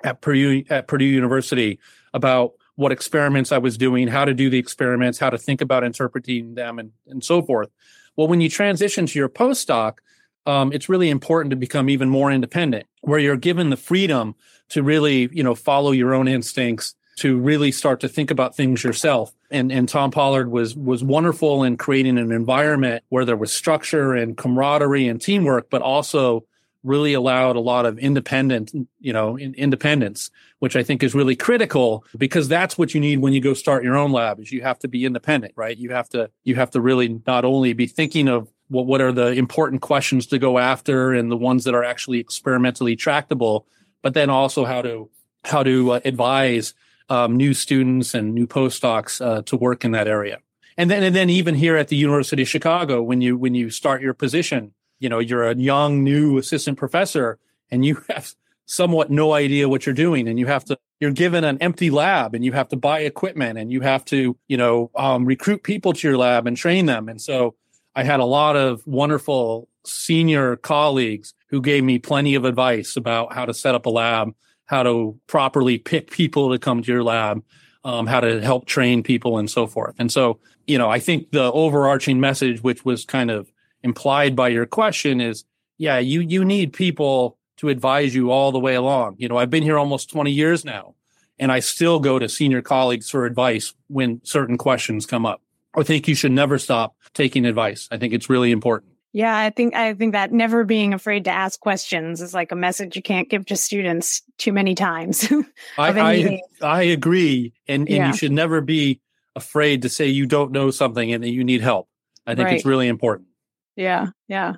at 0.03 0.21
Purdue 0.21 0.63
at 0.69 0.87
Purdue 0.87 1.05
University 1.05 1.79
about 2.13 2.53
what 2.75 2.91
experiments 2.91 3.51
I 3.51 3.57
was 3.57 3.77
doing, 3.77 4.07
how 4.07 4.25
to 4.25 4.33
do 4.33 4.49
the 4.49 4.57
experiments, 4.57 5.19
how 5.19 5.29
to 5.29 5.37
think 5.37 5.61
about 5.61 5.83
interpreting 5.83 6.55
them, 6.55 6.79
and 6.79 6.91
and 7.07 7.23
so 7.23 7.41
forth. 7.41 7.69
Well, 8.15 8.27
when 8.27 8.41
you 8.41 8.49
transition 8.49 9.05
to 9.05 9.19
your 9.19 9.29
postdoc, 9.29 9.99
um, 10.45 10.73
it's 10.73 10.89
really 10.89 11.09
important 11.09 11.51
to 11.51 11.55
become 11.55 11.89
even 11.89 12.09
more 12.09 12.31
independent, 12.31 12.87
where 13.01 13.19
you're 13.19 13.37
given 13.37 13.69
the 13.69 13.77
freedom 13.77 14.35
to 14.69 14.83
really, 14.83 15.29
you 15.31 15.43
know, 15.43 15.55
follow 15.55 15.91
your 15.91 16.13
own 16.13 16.27
instincts 16.27 16.95
to 17.19 17.37
really 17.37 17.71
start 17.71 17.99
to 18.01 18.09
think 18.09 18.31
about 18.31 18.55
things 18.55 18.83
yourself. 18.83 19.33
And, 19.51 19.71
and 19.71 19.87
Tom 19.87 20.11
Pollard 20.11 20.49
was, 20.51 20.75
was 20.75 21.03
wonderful 21.03 21.63
in 21.63 21.77
creating 21.77 22.17
an 22.17 22.31
environment 22.31 23.03
where 23.09 23.25
there 23.25 23.35
was 23.35 23.51
structure 23.51 24.13
and 24.13 24.37
camaraderie 24.37 25.07
and 25.07 25.21
teamwork, 25.21 25.69
but 25.69 25.81
also 25.81 26.45
really 26.83 27.13
allowed 27.13 27.57
a 27.57 27.59
lot 27.59 27.85
of 27.85 27.99
independent, 27.99 28.71
you 29.01 29.11
know, 29.11 29.35
in, 29.35 29.53
independence, 29.55 30.31
which 30.59 30.75
I 30.75 30.83
think 30.83 31.03
is 31.03 31.13
really 31.13 31.35
critical 31.35 32.05
because 32.17 32.47
that's 32.47 32.77
what 32.77 32.93
you 32.93 33.01
need 33.01 33.19
when 33.19 33.33
you 33.33 33.41
go 33.41 33.53
start 33.53 33.83
your 33.83 33.97
own 33.97 34.11
lab 34.13 34.39
is 34.39 34.51
you 34.51 34.61
have 34.61 34.79
to 34.79 34.87
be 34.87 35.03
independent, 35.05 35.53
right? 35.57 35.77
You 35.77 35.91
have 35.91 36.07
to, 36.09 36.29
you 36.45 36.55
have 36.55 36.71
to 36.71 36.81
really 36.81 37.19
not 37.27 37.43
only 37.43 37.73
be 37.73 37.85
thinking 37.85 38.29
of 38.29 38.49
what, 38.69 38.85
what 38.85 39.01
are 39.01 39.11
the 39.11 39.33
important 39.33 39.81
questions 39.81 40.27
to 40.27 40.39
go 40.39 40.57
after 40.57 41.11
and 41.11 41.29
the 41.29 41.37
ones 41.37 41.65
that 41.65 41.75
are 41.75 41.83
actually 41.83 42.19
experimentally 42.19 42.95
tractable, 42.95 43.67
but 44.01 44.13
then 44.13 44.29
also 44.29 44.63
how 44.63 44.81
to, 44.81 45.09
how 45.43 45.63
to 45.63 45.91
uh, 45.91 45.99
advise 46.05 46.73
um, 47.09 47.35
new 47.35 47.53
students 47.53 48.13
and 48.13 48.33
new 48.33 48.47
postdocs 48.47 49.23
uh, 49.25 49.41
to 49.43 49.57
work 49.57 49.83
in 49.83 49.91
that 49.91 50.07
area. 50.07 50.39
And 50.77 50.89
then, 50.89 51.03
and 51.03 51.15
then 51.15 51.29
even 51.29 51.55
here 51.55 51.75
at 51.75 51.89
the 51.89 51.95
University 51.95 52.43
of 52.43 52.47
Chicago, 52.47 53.01
when 53.01 53.19
you 53.19 53.37
when 53.37 53.53
you 53.53 53.69
start 53.69 54.01
your 54.01 54.13
position, 54.13 54.73
you 54.99 55.09
know 55.09 55.19
you're 55.19 55.43
a 55.43 55.55
young 55.55 56.03
new 56.03 56.37
assistant 56.37 56.77
professor, 56.77 57.37
and 57.69 57.83
you 57.83 58.01
have 58.09 58.33
somewhat 58.65 59.09
no 59.09 59.33
idea 59.33 59.67
what 59.67 59.85
you're 59.85 59.93
doing, 59.93 60.27
and 60.27 60.39
you 60.39 60.45
have 60.47 60.63
to 60.65 60.77
you're 61.01 61.11
given 61.11 61.43
an 61.43 61.57
empty 61.59 61.89
lab, 61.89 62.33
and 62.33 62.45
you 62.45 62.53
have 62.53 62.69
to 62.69 62.77
buy 62.77 63.01
equipment, 63.01 63.59
and 63.59 63.71
you 63.71 63.81
have 63.81 64.05
to 64.05 64.37
you 64.47 64.55
know 64.55 64.89
um, 64.95 65.25
recruit 65.25 65.63
people 65.63 65.91
to 65.91 66.07
your 66.07 66.17
lab 66.17 66.47
and 66.47 66.55
train 66.55 66.85
them. 66.85 67.09
And 67.09 67.19
so 67.19 67.55
I 67.93 68.03
had 68.03 68.21
a 68.21 68.25
lot 68.25 68.55
of 68.55 68.85
wonderful 68.87 69.67
senior 69.85 70.55
colleagues 70.55 71.33
who 71.47 71.61
gave 71.61 71.83
me 71.83 71.99
plenty 71.99 72.35
of 72.35 72.45
advice 72.45 72.95
about 72.95 73.33
how 73.33 73.45
to 73.45 73.53
set 73.53 73.75
up 73.75 73.85
a 73.85 73.89
lab 73.89 74.33
how 74.69 74.83
to 74.83 75.19
properly 75.25 75.79
pick 75.79 76.11
people 76.11 76.51
to 76.51 76.59
come 76.59 76.83
to 76.83 76.91
your 76.91 77.03
lab, 77.03 77.43
um, 77.83 78.05
how 78.05 78.19
to 78.19 78.39
help 78.39 78.67
train 78.67 79.01
people 79.01 79.39
and 79.39 79.49
so 79.49 79.65
forth. 79.65 79.95
And 79.97 80.11
so, 80.11 80.39
you 80.67 80.77
know, 80.77 80.91
I 80.91 80.99
think 80.99 81.31
the 81.31 81.51
overarching 81.51 82.19
message, 82.19 82.61
which 82.61 82.85
was 82.85 83.03
kind 83.03 83.31
of 83.31 83.51
implied 83.81 84.35
by 84.35 84.49
your 84.49 84.67
question 84.67 85.21
is, 85.21 85.43
yeah, 85.79 85.97
you, 85.97 86.21
you 86.21 86.45
need 86.45 86.71
people 86.71 87.39
to 87.57 87.69
advise 87.69 88.13
you 88.13 88.29
all 88.29 88.51
the 88.51 88.59
way 88.59 88.75
along. 88.75 89.15
You 89.17 89.27
know, 89.27 89.37
I've 89.37 89.49
been 89.49 89.63
here 89.63 89.79
almost 89.79 90.11
20 90.11 90.29
years 90.29 90.63
now, 90.63 90.93
and 91.39 91.51
I 91.51 91.61
still 91.61 91.99
go 91.99 92.19
to 92.19 92.29
senior 92.29 92.61
colleagues 92.61 93.09
for 93.09 93.25
advice 93.25 93.73
when 93.87 94.21
certain 94.23 94.59
questions 94.59 95.07
come 95.07 95.25
up. 95.25 95.41
I 95.75 95.81
think 95.81 96.07
you 96.07 96.13
should 96.13 96.31
never 96.31 96.59
stop 96.59 96.95
taking 97.15 97.43
advice. 97.43 97.87
I 97.89 97.97
think 97.97 98.13
it's 98.13 98.29
really 98.29 98.51
important. 98.51 98.91
Yeah, 99.11 99.35
I 99.35 99.49
think 99.49 99.75
I 99.75 99.93
think 99.95 100.13
that 100.13 100.31
never 100.31 100.63
being 100.63 100.93
afraid 100.93 101.23
to 101.25 101.31
ask 101.31 101.59
questions 101.59 102.21
is 102.21 102.33
like 102.33 102.51
a 102.51 102.55
message 102.55 102.95
you 102.95 103.01
can't 103.01 103.29
give 103.29 103.45
to 103.47 103.55
students 103.55 104.21
too 104.37 104.53
many 104.53 104.75
times. 104.75 105.31
I, 105.77 105.99
I, 105.99 106.41
I 106.61 106.83
agree, 106.83 107.53
and 107.67 107.87
and 107.87 107.89
yeah. 107.89 108.07
you 108.07 108.13
should 108.15 108.31
never 108.31 108.61
be 108.61 109.01
afraid 109.35 109.81
to 109.81 109.89
say 109.89 110.05
you 110.05 110.27
don't 110.27 110.51
know 110.51 110.69
something 110.69 111.11
and 111.11 111.23
that 111.23 111.31
you 111.31 111.43
need 111.43 111.61
help. 111.61 111.87
I 112.27 112.35
think 112.35 112.45
right. 112.45 112.55
it's 112.55 112.65
really 112.65 112.87
important. 112.87 113.29
Yeah, 113.75 114.07
yeah. 114.27 114.55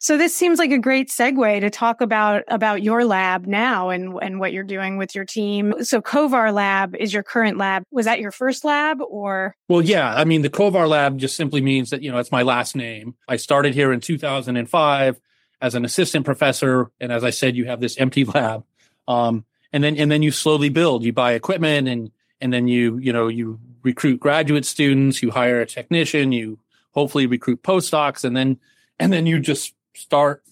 So 0.00 0.16
this 0.16 0.34
seems 0.34 0.58
like 0.58 0.70
a 0.70 0.78
great 0.78 1.08
segue 1.08 1.60
to 1.60 1.70
talk 1.70 2.00
about 2.00 2.44
about 2.48 2.82
your 2.82 3.04
lab 3.04 3.46
now 3.46 3.90
and 3.90 4.18
and 4.22 4.40
what 4.40 4.52
you're 4.52 4.64
doing 4.64 4.96
with 4.96 5.14
your 5.14 5.24
team. 5.24 5.74
So 5.82 6.00
Kovar 6.00 6.52
Lab 6.52 6.94
is 6.96 7.12
your 7.12 7.22
current 7.22 7.58
lab. 7.58 7.82
Was 7.90 8.06
that 8.06 8.20
your 8.20 8.30
first 8.30 8.64
lab 8.64 8.98
or? 9.00 9.56
Well, 9.68 9.82
yeah. 9.82 10.14
I 10.14 10.24
mean, 10.24 10.42
the 10.42 10.50
Kovar 10.50 10.88
Lab 10.88 11.18
just 11.18 11.36
simply 11.36 11.60
means 11.60 11.90
that 11.90 12.02
you 12.02 12.10
know 12.10 12.18
it's 12.18 12.32
my 12.32 12.42
last 12.42 12.76
name. 12.76 13.14
I 13.28 13.36
started 13.36 13.74
here 13.74 13.92
in 13.92 14.00
2005 14.00 15.20
as 15.60 15.74
an 15.74 15.84
assistant 15.84 16.24
professor, 16.24 16.90
and 17.00 17.12
as 17.12 17.24
I 17.24 17.30
said, 17.30 17.56
you 17.56 17.66
have 17.66 17.80
this 17.80 17.96
empty 17.98 18.24
lab, 18.34 18.64
um, 19.06 19.44
and 19.72 19.82
then 19.82 19.96
and 19.96 20.10
then 20.10 20.22
you 20.22 20.30
slowly 20.30 20.68
build. 20.68 21.04
You 21.04 21.12
buy 21.12 21.32
equipment 21.32 21.88
and 21.88 22.10
and 22.40 22.52
then 22.52 22.68
you 22.68 22.98
you 22.98 23.12
know 23.12 23.28
you 23.28 23.58
recruit 23.82 24.20
graduate 24.20 24.66
students, 24.66 25.22
you 25.22 25.30
hire 25.30 25.60
a 25.60 25.66
technician, 25.66 26.32
you 26.32 26.58
hopefully 26.92 27.26
recruit 27.26 27.62
postdocs, 27.62 28.24
and 28.24 28.36
then 28.36 28.58
and 28.98 29.12
then 29.12 29.26
you 29.26 29.38
just 29.38 29.74
start 29.98 30.42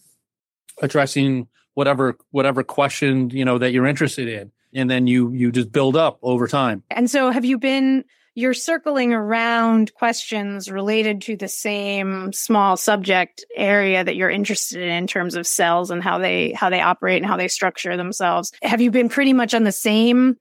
addressing 0.82 1.48
whatever 1.74 2.16
whatever 2.30 2.62
question 2.62 3.30
you 3.30 3.44
know 3.44 3.58
that 3.58 3.72
you're 3.72 3.86
interested 3.86 4.28
in 4.28 4.50
and 4.74 4.90
then 4.90 5.06
you 5.06 5.32
you 5.32 5.50
just 5.50 5.72
build 5.72 5.96
up 5.96 6.18
over 6.22 6.46
time. 6.46 6.82
And 6.90 7.10
so 7.10 7.30
have 7.30 7.44
you 7.44 7.58
been 7.58 8.04
you're 8.34 8.54
circling 8.54 9.14
around 9.14 9.94
questions 9.94 10.70
related 10.70 11.22
to 11.22 11.36
the 11.36 11.48
same 11.48 12.34
small 12.34 12.76
subject 12.76 13.44
area 13.56 14.04
that 14.04 14.14
you're 14.14 14.28
interested 14.28 14.82
in 14.82 14.90
in 14.90 15.06
terms 15.06 15.34
of 15.34 15.46
cells 15.46 15.90
and 15.90 16.02
how 16.02 16.18
they 16.18 16.52
how 16.52 16.68
they 16.68 16.80
operate 16.80 17.16
and 17.16 17.26
how 17.26 17.36
they 17.36 17.48
structure 17.48 17.96
themselves. 17.96 18.52
Have 18.62 18.80
you 18.80 18.90
been 18.90 19.08
pretty 19.08 19.32
much 19.32 19.54
on 19.54 19.64
the 19.64 19.72
same 19.72 20.36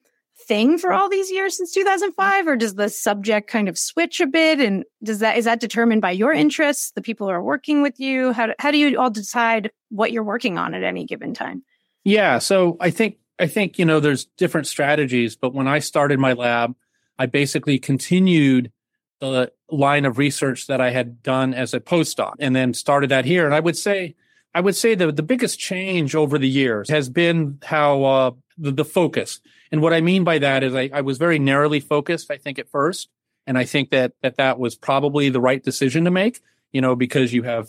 thing 0.47 0.77
for 0.77 0.93
all 0.93 1.09
these 1.09 1.31
years 1.31 1.57
since 1.57 1.71
2005 1.71 2.47
or 2.47 2.55
does 2.55 2.75
the 2.75 2.89
subject 2.89 3.49
kind 3.49 3.67
of 3.67 3.77
switch 3.77 4.21
a 4.21 4.27
bit? 4.27 4.59
And 4.59 4.83
does 5.03 5.19
that 5.19 5.37
is 5.37 5.45
that 5.45 5.59
determined 5.59 6.01
by 6.01 6.11
your 6.11 6.33
interests 6.33 6.91
the 6.91 7.01
people 7.01 7.27
who 7.27 7.33
are 7.33 7.43
working 7.43 7.81
with 7.81 7.99
you? 7.99 8.31
How 8.31 8.47
do, 8.47 8.53
how 8.59 8.71
do 8.71 8.77
you 8.77 8.99
all 8.99 9.09
decide 9.09 9.71
what 9.89 10.11
you're 10.11 10.23
working 10.23 10.57
on 10.57 10.73
at 10.73 10.83
any 10.83 11.05
given 11.05 11.33
time? 11.33 11.63
Yeah 12.05 12.37
so 12.37 12.77
i 12.79 12.89
think 12.89 13.17
i 13.39 13.47
think 13.47 13.77
you 13.77 13.85
know 13.85 13.99
there's 13.99 14.25
different 14.37 14.67
strategies 14.67 15.35
but 15.35 15.53
when 15.53 15.67
i 15.67 15.79
started 15.79 16.19
my 16.19 16.33
lab 16.33 16.75
i 17.19 17.25
basically 17.25 17.79
continued 17.79 18.71
the 19.19 19.51
line 19.71 20.05
of 20.05 20.17
research 20.17 20.67
that 20.67 20.79
i 20.79 20.91
had 20.91 21.21
done 21.23 21.53
as 21.53 21.73
a 21.73 21.79
postdoc 21.79 22.33
and 22.39 22.55
then 22.55 22.73
started 22.73 23.09
that 23.09 23.25
here. 23.25 23.45
And 23.45 23.55
i 23.55 23.59
would 23.59 23.75
say 23.75 24.15
i 24.53 24.61
would 24.61 24.75
say 24.75 24.95
that 24.95 25.15
the 25.15 25.23
biggest 25.23 25.59
change 25.59 26.15
over 26.15 26.37
the 26.37 26.47
years 26.47 26.89
has 26.89 27.09
been 27.09 27.59
how 27.63 28.03
uh, 28.03 28.31
the, 28.57 28.71
the 28.71 28.85
focus 28.85 29.41
and 29.75 29.81
what 29.81 29.91
I 29.91 29.99
mean 29.99 30.23
by 30.23 30.37
that 30.37 30.63
is 30.63 30.73
I, 30.73 30.89
I 30.93 31.01
was 31.01 31.17
very 31.17 31.37
narrowly 31.37 31.81
focused, 31.81 32.31
I 32.31 32.37
think, 32.37 32.59
at 32.59 32.69
first. 32.69 33.09
And 33.45 33.57
I 33.57 33.65
think 33.65 33.89
that, 33.89 34.13
that 34.21 34.37
that 34.37 34.57
was 34.57 34.73
probably 34.73 35.27
the 35.27 35.41
right 35.41 35.61
decision 35.61 36.05
to 36.05 36.11
make, 36.11 36.39
you 36.71 36.79
know, 36.79 36.95
because 36.95 37.33
you 37.33 37.43
have, 37.43 37.67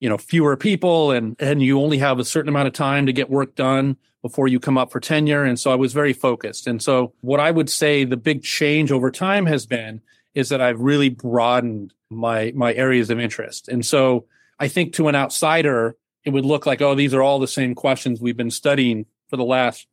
you 0.00 0.08
know, 0.08 0.16
fewer 0.16 0.56
people 0.56 1.10
and, 1.10 1.36
and 1.38 1.60
you 1.60 1.78
only 1.78 1.98
have 1.98 2.18
a 2.18 2.24
certain 2.24 2.48
amount 2.48 2.68
of 2.68 2.72
time 2.72 3.04
to 3.04 3.12
get 3.12 3.28
work 3.28 3.54
done 3.54 3.98
before 4.22 4.48
you 4.48 4.60
come 4.60 4.78
up 4.78 4.90
for 4.90 4.98
tenure. 4.98 5.44
And 5.44 5.60
so 5.60 5.70
I 5.70 5.74
was 5.74 5.92
very 5.92 6.14
focused. 6.14 6.66
And 6.66 6.82
so 6.82 7.12
what 7.20 7.38
I 7.38 7.50
would 7.50 7.68
say 7.68 8.04
the 8.04 8.16
big 8.16 8.42
change 8.42 8.90
over 8.90 9.10
time 9.10 9.44
has 9.44 9.66
been 9.66 10.00
is 10.34 10.48
that 10.48 10.62
I've 10.62 10.80
really 10.80 11.10
broadened 11.10 11.92
my, 12.08 12.50
my 12.56 12.72
areas 12.72 13.10
of 13.10 13.20
interest. 13.20 13.68
And 13.68 13.84
so 13.84 14.24
I 14.58 14.68
think 14.68 14.94
to 14.94 15.08
an 15.08 15.14
outsider, 15.14 15.96
it 16.24 16.30
would 16.30 16.46
look 16.46 16.64
like, 16.64 16.80
oh, 16.80 16.94
these 16.94 17.12
are 17.12 17.20
all 17.20 17.40
the 17.40 17.46
same 17.46 17.74
questions 17.74 18.22
we've 18.22 18.38
been 18.38 18.50
studying 18.50 19.04
for 19.28 19.36
the 19.36 19.44
last 19.44 19.86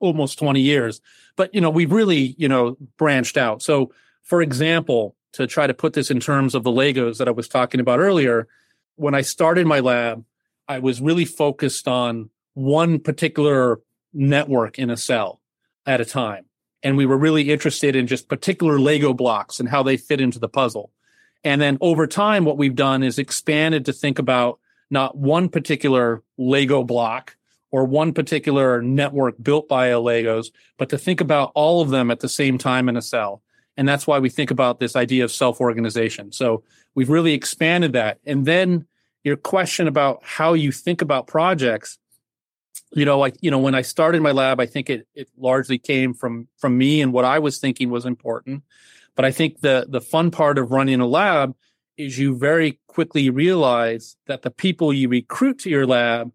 almost 0.00 0.38
20 0.38 0.60
years. 0.60 1.00
But, 1.36 1.54
you 1.54 1.60
know, 1.60 1.70
we've 1.70 1.92
really, 1.92 2.34
you 2.38 2.48
know, 2.48 2.76
branched 2.96 3.36
out. 3.36 3.62
So, 3.62 3.92
for 4.22 4.42
example, 4.42 5.16
to 5.32 5.46
try 5.46 5.66
to 5.66 5.74
put 5.74 5.94
this 5.94 6.10
in 6.10 6.20
terms 6.20 6.54
of 6.54 6.62
the 6.62 6.70
Legos 6.70 7.18
that 7.18 7.28
I 7.28 7.32
was 7.32 7.48
talking 7.48 7.80
about 7.80 8.00
earlier, 8.00 8.46
when 8.96 9.14
I 9.14 9.22
started 9.22 9.66
my 9.66 9.80
lab, 9.80 10.24
I 10.68 10.78
was 10.78 11.00
really 11.00 11.24
focused 11.24 11.88
on 11.88 12.30
one 12.54 13.00
particular 13.00 13.80
network 14.12 14.78
in 14.78 14.90
a 14.90 14.96
cell 14.96 15.40
at 15.86 16.00
a 16.00 16.04
time. 16.04 16.46
And 16.82 16.96
we 16.96 17.06
were 17.06 17.18
really 17.18 17.50
interested 17.50 17.96
in 17.96 18.06
just 18.06 18.28
particular 18.28 18.78
Lego 18.78 19.12
blocks 19.12 19.58
and 19.58 19.68
how 19.68 19.82
they 19.82 19.96
fit 19.96 20.20
into 20.20 20.38
the 20.38 20.48
puzzle. 20.48 20.90
And 21.42 21.60
then 21.60 21.78
over 21.80 22.06
time, 22.06 22.44
what 22.44 22.56
we've 22.56 22.74
done 22.74 23.02
is 23.02 23.18
expanded 23.18 23.86
to 23.86 23.92
think 23.92 24.18
about 24.18 24.60
not 24.90 25.16
one 25.16 25.48
particular 25.48 26.22
Lego 26.38 26.84
block, 26.84 27.36
or 27.74 27.84
one 27.84 28.12
particular 28.12 28.80
network 28.80 29.34
built 29.42 29.66
by 29.68 29.88
Legos, 29.88 30.52
but 30.78 30.88
to 30.88 30.96
think 30.96 31.20
about 31.20 31.50
all 31.56 31.80
of 31.80 31.90
them 31.90 32.08
at 32.08 32.20
the 32.20 32.28
same 32.28 32.56
time 32.56 32.88
in 32.88 32.96
a 32.96 33.02
cell. 33.02 33.42
And 33.76 33.88
that's 33.88 34.06
why 34.06 34.20
we 34.20 34.30
think 34.30 34.52
about 34.52 34.78
this 34.78 34.94
idea 34.94 35.24
of 35.24 35.32
self 35.32 35.60
organization. 35.60 36.30
So 36.30 36.62
we've 36.94 37.10
really 37.10 37.32
expanded 37.32 37.92
that. 37.94 38.20
And 38.24 38.46
then 38.46 38.86
your 39.24 39.34
question 39.34 39.88
about 39.88 40.20
how 40.22 40.52
you 40.54 40.70
think 40.70 41.02
about 41.02 41.26
projects, 41.26 41.98
you 42.92 43.04
know, 43.04 43.18
like, 43.18 43.34
you 43.40 43.50
know, 43.50 43.58
when 43.58 43.74
I 43.74 43.82
started 43.82 44.22
my 44.22 44.30
lab, 44.30 44.60
I 44.60 44.66
think 44.66 44.88
it, 44.88 45.08
it 45.16 45.28
largely 45.36 45.76
came 45.76 46.14
from, 46.14 46.46
from 46.58 46.78
me 46.78 47.00
and 47.00 47.12
what 47.12 47.24
I 47.24 47.40
was 47.40 47.58
thinking 47.58 47.90
was 47.90 48.06
important. 48.06 48.62
But 49.16 49.24
I 49.24 49.32
think 49.32 49.62
the, 49.62 49.86
the 49.88 50.00
fun 50.00 50.30
part 50.30 50.58
of 50.58 50.70
running 50.70 51.00
a 51.00 51.08
lab 51.08 51.56
is 51.96 52.20
you 52.20 52.38
very 52.38 52.78
quickly 52.86 53.30
realize 53.30 54.14
that 54.26 54.42
the 54.42 54.52
people 54.52 54.92
you 54.92 55.08
recruit 55.08 55.58
to 55.60 55.70
your 55.70 55.88
lab 55.88 56.30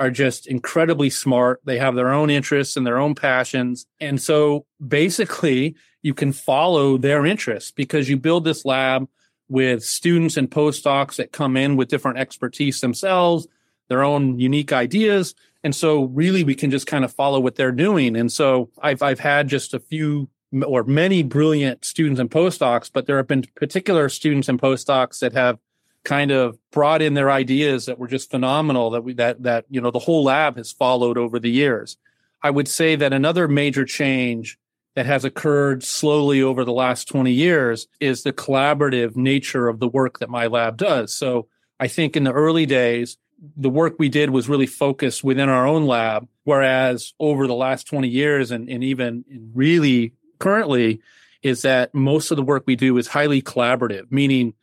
are 0.00 0.10
just 0.10 0.46
incredibly 0.46 1.10
smart. 1.10 1.60
They 1.64 1.78
have 1.78 1.94
their 1.94 2.08
own 2.08 2.30
interests 2.30 2.76
and 2.76 2.86
their 2.86 2.98
own 2.98 3.14
passions. 3.14 3.86
And 4.00 4.20
so 4.20 4.64
basically, 4.84 5.76
you 6.02 6.14
can 6.14 6.32
follow 6.32 6.96
their 6.96 7.26
interests 7.26 7.70
because 7.70 8.08
you 8.08 8.16
build 8.16 8.44
this 8.44 8.64
lab 8.64 9.06
with 9.50 9.84
students 9.84 10.38
and 10.38 10.50
postdocs 10.50 11.16
that 11.16 11.32
come 11.32 11.54
in 11.54 11.76
with 11.76 11.88
different 11.88 12.18
expertise 12.18 12.80
themselves, 12.80 13.46
their 13.88 14.02
own 14.02 14.38
unique 14.38 14.72
ideas. 14.72 15.34
And 15.62 15.76
so 15.76 16.04
really 16.04 16.44
we 16.44 16.54
can 16.54 16.70
just 16.70 16.86
kind 16.86 17.04
of 17.04 17.12
follow 17.12 17.38
what 17.38 17.56
they're 17.56 17.70
doing. 17.70 18.16
And 18.16 18.32
so 18.32 18.70
I've, 18.80 19.02
I've 19.02 19.20
had 19.20 19.48
just 19.48 19.74
a 19.74 19.80
few 19.80 20.30
or 20.66 20.82
many 20.84 21.22
brilliant 21.22 21.84
students 21.84 22.18
and 22.18 22.30
postdocs, 22.30 22.90
but 22.90 23.06
there 23.06 23.18
have 23.18 23.28
been 23.28 23.44
particular 23.54 24.08
students 24.08 24.48
and 24.48 24.58
postdocs 24.58 25.18
that 25.20 25.34
have 25.34 25.58
kind 26.04 26.30
of 26.30 26.58
brought 26.70 27.02
in 27.02 27.14
their 27.14 27.30
ideas 27.30 27.86
that 27.86 27.98
were 27.98 28.08
just 28.08 28.30
phenomenal 28.30 28.90
that 28.90 29.02
we 29.02 29.14
that 29.14 29.42
that 29.42 29.64
you 29.68 29.80
know 29.80 29.90
the 29.90 29.98
whole 29.98 30.24
lab 30.24 30.56
has 30.56 30.72
followed 30.72 31.18
over 31.18 31.38
the 31.38 31.50
years. 31.50 31.96
I 32.42 32.50
would 32.50 32.68
say 32.68 32.96
that 32.96 33.12
another 33.12 33.48
major 33.48 33.84
change 33.84 34.58
that 34.96 35.06
has 35.06 35.24
occurred 35.24 35.84
slowly 35.84 36.42
over 36.42 36.64
the 36.64 36.72
last 36.72 37.06
20 37.08 37.30
years 37.30 37.86
is 38.00 38.22
the 38.22 38.32
collaborative 38.32 39.14
nature 39.14 39.68
of 39.68 39.78
the 39.78 39.88
work 39.88 40.18
that 40.18 40.30
my 40.30 40.46
lab 40.46 40.76
does. 40.76 41.16
So 41.16 41.48
i 41.80 41.88
think 41.88 42.16
in 42.16 42.24
the 42.24 42.32
early 42.32 42.66
days 42.66 43.16
the 43.56 43.70
work 43.70 43.94
we 43.98 44.08
did 44.08 44.30
was 44.30 44.48
really 44.48 44.66
focused 44.66 45.24
within 45.24 45.48
our 45.48 45.66
own 45.66 45.86
lab 45.86 46.28
whereas 46.44 47.14
over 47.18 47.46
the 47.46 47.54
last 47.54 47.86
20 47.86 48.06
years 48.06 48.50
and, 48.50 48.68
and 48.68 48.84
even 48.84 49.24
really 49.54 50.12
currently 50.38 51.00
is 51.42 51.62
that 51.62 51.92
most 51.94 52.30
of 52.30 52.36
the 52.36 52.42
work 52.42 52.64
we 52.66 52.76
do 52.76 52.96
is 52.98 53.08
highly 53.08 53.42
collaborative 53.42 54.12
meaning 54.12 54.54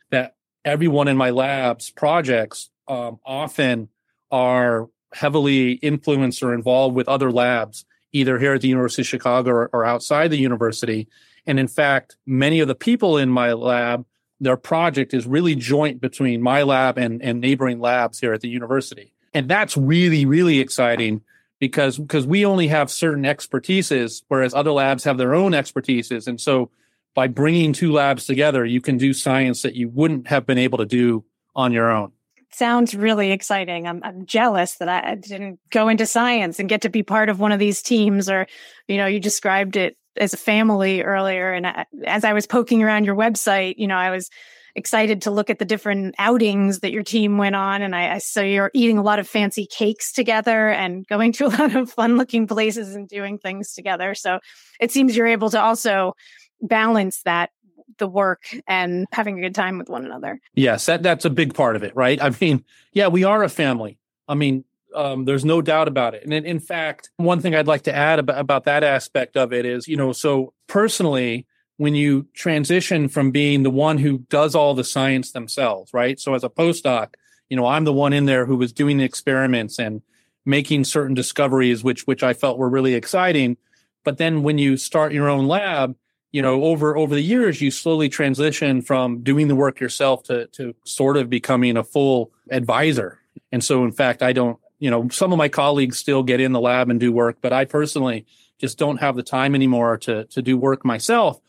everyone 0.64 1.08
in 1.08 1.16
my 1.16 1.30
lab's 1.30 1.90
projects 1.90 2.70
um, 2.86 3.18
often 3.24 3.88
are 4.30 4.88
heavily 5.14 5.72
influenced 5.72 6.42
or 6.42 6.54
involved 6.54 6.94
with 6.94 7.08
other 7.08 7.30
labs, 7.32 7.84
either 8.12 8.38
here 8.38 8.54
at 8.54 8.60
the 8.60 8.68
University 8.68 9.02
of 9.02 9.06
Chicago 9.06 9.50
or, 9.50 9.70
or 9.72 9.84
outside 9.84 10.30
the 10.30 10.38
university. 10.38 11.08
And 11.46 11.58
in 11.58 11.68
fact, 11.68 12.16
many 12.26 12.60
of 12.60 12.68
the 12.68 12.74
people 12.74 13.16
in 13.16 13.30
my 13.30 13.52
lab, 13.52 14.04
their 14.40 14.56
project 14.56 15.14
is 15.14 15.26
really 15.26 15.54
joint 15.54 16.00
between 16.00 16.42
my 16.42 16.62
lab 16.62 16.98
and, 16.98 17.22
and 17.22 17.40
neighboring 17.40 17.80
labs 17.80 18.20
here 18.20 18.32
at 18.32 18.40
the 18.40 18.48
university. 18.48 19.14
And 19.34 19.48
that's 19.48 19.76
really, 19.76 20.26
really 20.26 20.60
exciting 20.60 21.22
because, 21.58 21.98
because 21.98 22.26
we 22.26 22.44
only 22.44 22.68
have 22.68 22.90
certain 22.90 23.24
expertises, 23.24 24.22
whereas 24.28 24.54
other 24.54 24.72
labs 24.72 25.04
have 25.04 25.18
their 25.18 25.34
own 25.34 25.52
expertises. 25.52 26.26
And 26.28 26.40
so 26.40 26.70
by 27.18 27.26
bringing 27.26 27.72
two 27.72 27.90
labs 27.90 28.26
together, 28.26 28.64
you 28.64 28.80
can 28.80 28.96
do 28.96 29.12
science 29.12 29.62
that 29.62 29.74
you 29.74 29.88
wouldn't 29.88 30.28
have 30.28 30.46
been 30.46 30.56
able 30.56 30.78
to 30.78 30.86
do 30.86 31.24
on 31.56 31.72
your 31.72 31.90
own. 31.90 32.12
Sounds 32.52 32.94
really 32.94 33.32
exciting. 33.32 33.88
I'm, 33.88 34.00
I'm 34.04 34.24
jealous 34.24 34.76
that 34.76 34.88
I 34.88 35.16
didn't 35.16 35.58
go 35.70 35.88
into 35.88 36.06
science 36.06 36.60
and 36.60 36.68
get 36.68 36.82
to 36.82 36.88
be 36.88 37.02
part 37.02 37.28
of 37.28 37.40
one 37.40 37.50
of 37.50 37.58
these 37.58 37.82
teams. 37.82 38.30
Or, 38.30 38.46
you 38.86 38.96
know, 38.98 39.06
you 39.06 39.18
described 39.18 39.74
it 39.74 39.96
as 40.16 40.32
a 40.32 40.36
family 40.36 41.02
earlier. 41.02 41.52
And 41.52 41.66
I, 41.66 41.86
as 42.06 42.22
I 42.22 42.34
was 42.34 42.46
poking 42.46 42.84
around 42.84 43.04
your 43.04 43.16
website, 43.16 43.74
you 43.78 43.88
know, 43.88 43.96
I 43.96 44.10
was 44.10 44.30
excited 44.76 45.22
to 45.22 45.32
look 45.32 45.50
at 45.50 45.58
the 45.58 45.64
different 45.64 46.14
outings 46.20 46.78
that 46.80 46.92
your 46.92 47.02
team 47.02 47.36
went 47.36 47.56
on. 47.56 47.82
And 47.82 47.96
I, 47.96 48.14
I 48.14 48.18
saw 48.18 48.42
you're 48.42 48.70
eating 48.74 48.96
a 48.96 49.02
lot 49.02 49.18
of 49.18 49.26
fancy 49.26 49.66
cakes 49.66 50.12
together 50.12 50.68
and 50.68 51.04
going 51.08 51.32
to 51.32 51.46
a 51.46 51.48
lot 51.48 51.74
of 51.74 51.90
fun 51.90 52.16
looking 52.16 52.46
places 52.46 52.94
and 52.94 53.08
doing 53.08 53.38
things 53.38 53.74
together. 53.74 54.14
So 54.14 54.38
it 54.78 54.92
seems 54.92 55.16
you're 55.16 55.26
able 55.26 55.50
to 55.50 55.60
also 55.60 56.14
balance 56.60 57.22
that 57.22 57.50
the 57.98 58.08
work 58.08 58.42
and 58.66 59.06
having 59.12 59.38
a 59.38 59.42
good 59.42 59.54
time 59.54 59.78
with 59.78 59.88
one 59.88 60.04
another. 60.04 60.40
Yes, 60.54 60.86
that, 60.86 61.02
that's 61.02 61.24
a 61.24 61.30
big 61.30 61.54
part 61.54 61.76
of 61.76 61.82
it, 61.82 61.94
right? 61.96 62.22
I 62.22 62.30
mean, 62.40 62.64
yeah, 62.92 63.08
we 63.08 63.24
are 63.24 63.42
a 63.42 63.48
family. 63.48 63.98
I 64.28 64.34
mean, 64.34 64.64
um, 64.94 65.24
there's 65.24 65.44
no 65.44 65.60
doubt 65.60 65.88
about 65.88 66.14
it. 66.14 66.24
And 66.24 66.32
in, 66.32 66.44
in, 66.44 66.60
fact, 66.60 67.10
one 67.16 67.40
thing 67.40 67.54
I'd 67.54 67.66
like 67.66 67.82
to 67.82 67.94
add 67.94 68.18
about, 68.18 68.38
about 68.38 68.64
that 68.64 68.84
aspect 68.84 69.36
of 69.36 69.52
it 69.52 69.66
is, 69.66 69.86
you 69.86 69.96
know, 69.96 70.12
so 70.12 70.54
personally, 70.66 71.46
when 71.76 71.94
you 71.94 72.26
transition 72.34 73.08
from 73.08 73.30
being 73.30 73.62
the 73.62 73.70
one 73.70 73.98
who 73.98 74.18
does 74.30 74.54
all 74.54 74.74
the 74.74 74.84
science 74.84 75.32
themselves, 75.32 75.92
right? 75.92 76.18
So 76.18 76.34
as 76.34 76.42
a 76.42 76.48
postdoc, 76.48 77.14
you 77.48 77.56
know, 77.56 77.66
I'm 77.66 77.84
the 77.84 77.92
one 77.92 78.12
in 78.12 78.26
there 78.26 78.46
who 78.46 78.56
was 78.56 78.72
doing 78.72 78.98
the 78.98 79.04
experiments 79.04 79.78
and 79.78 80.02
making 80.44 80.84
certain 80.84 81.14
discoveries, 81.14 81.84
which 81.84 82.06
which 82.06 82.22
I 82.22 82.32
felt 82.32 82.58
were 82.58 82.68
really 82.68 82.94
exciting. 82.94 83.56
But 84.04 84.18
then 84.18 84.42
when 84.42 84.58
you 84.58 84.76
start 84.76 85.12
your 85.12 85.28
own 85.28 85.46
lab, 85.46 85.94
you 86.32 86.42
know, 86.42 86.64
over 86.64 86.96
over 86.96 87.14
the 87.14 87.22
years, 87.22 87.60
you 87.60 87.70
slowly 87.70 88.08
transition 88.08 88.82
from 88.82 89.22
doing 89.22 89.48
the 89.48 89.56
work 89.56 89.80
yourself 89.80 90.24
to 90.24 90.46
to 90.48 90.74
sort 90.84 91.16
of 91.16 91.30
becoming 91.30 91.76
a 91.76 91.84
full 91.84 92.32
advisor. 92.50 93.20
And 93.52 93.64
so, 93.64 93.84
in 93.84 93.92
fact, 93.92 94.22
I 94.22 94.32
don't, 94.32 94.58
you 94.78 94.90
know, 94.90 95.08
some 95.08 95.32
of 95.32 95.38
my 95.38 95.48
colleagues 95.48 95.98
still 95.98 96.22
get 96.22 96.40
in 96.40 96.52
the 96.52 96.60
lab 96.60 96.90
and 96.90 97.00
do 97.00 97.12
work, 97.12 97.38
but 97.40 97.52
I 97.52 97.64
personally 97.64 98.26
just 98.58 98.78
don't 98.78 98.98
have 98.98 99.16
the 99.16 99.22
time 99.22 99.54
anymore 99.54 99.96
to 99.98 100.24
to 100.24 100.42
do 100.42 100.58
work 100.58 100.84
myself. 100.84 101.40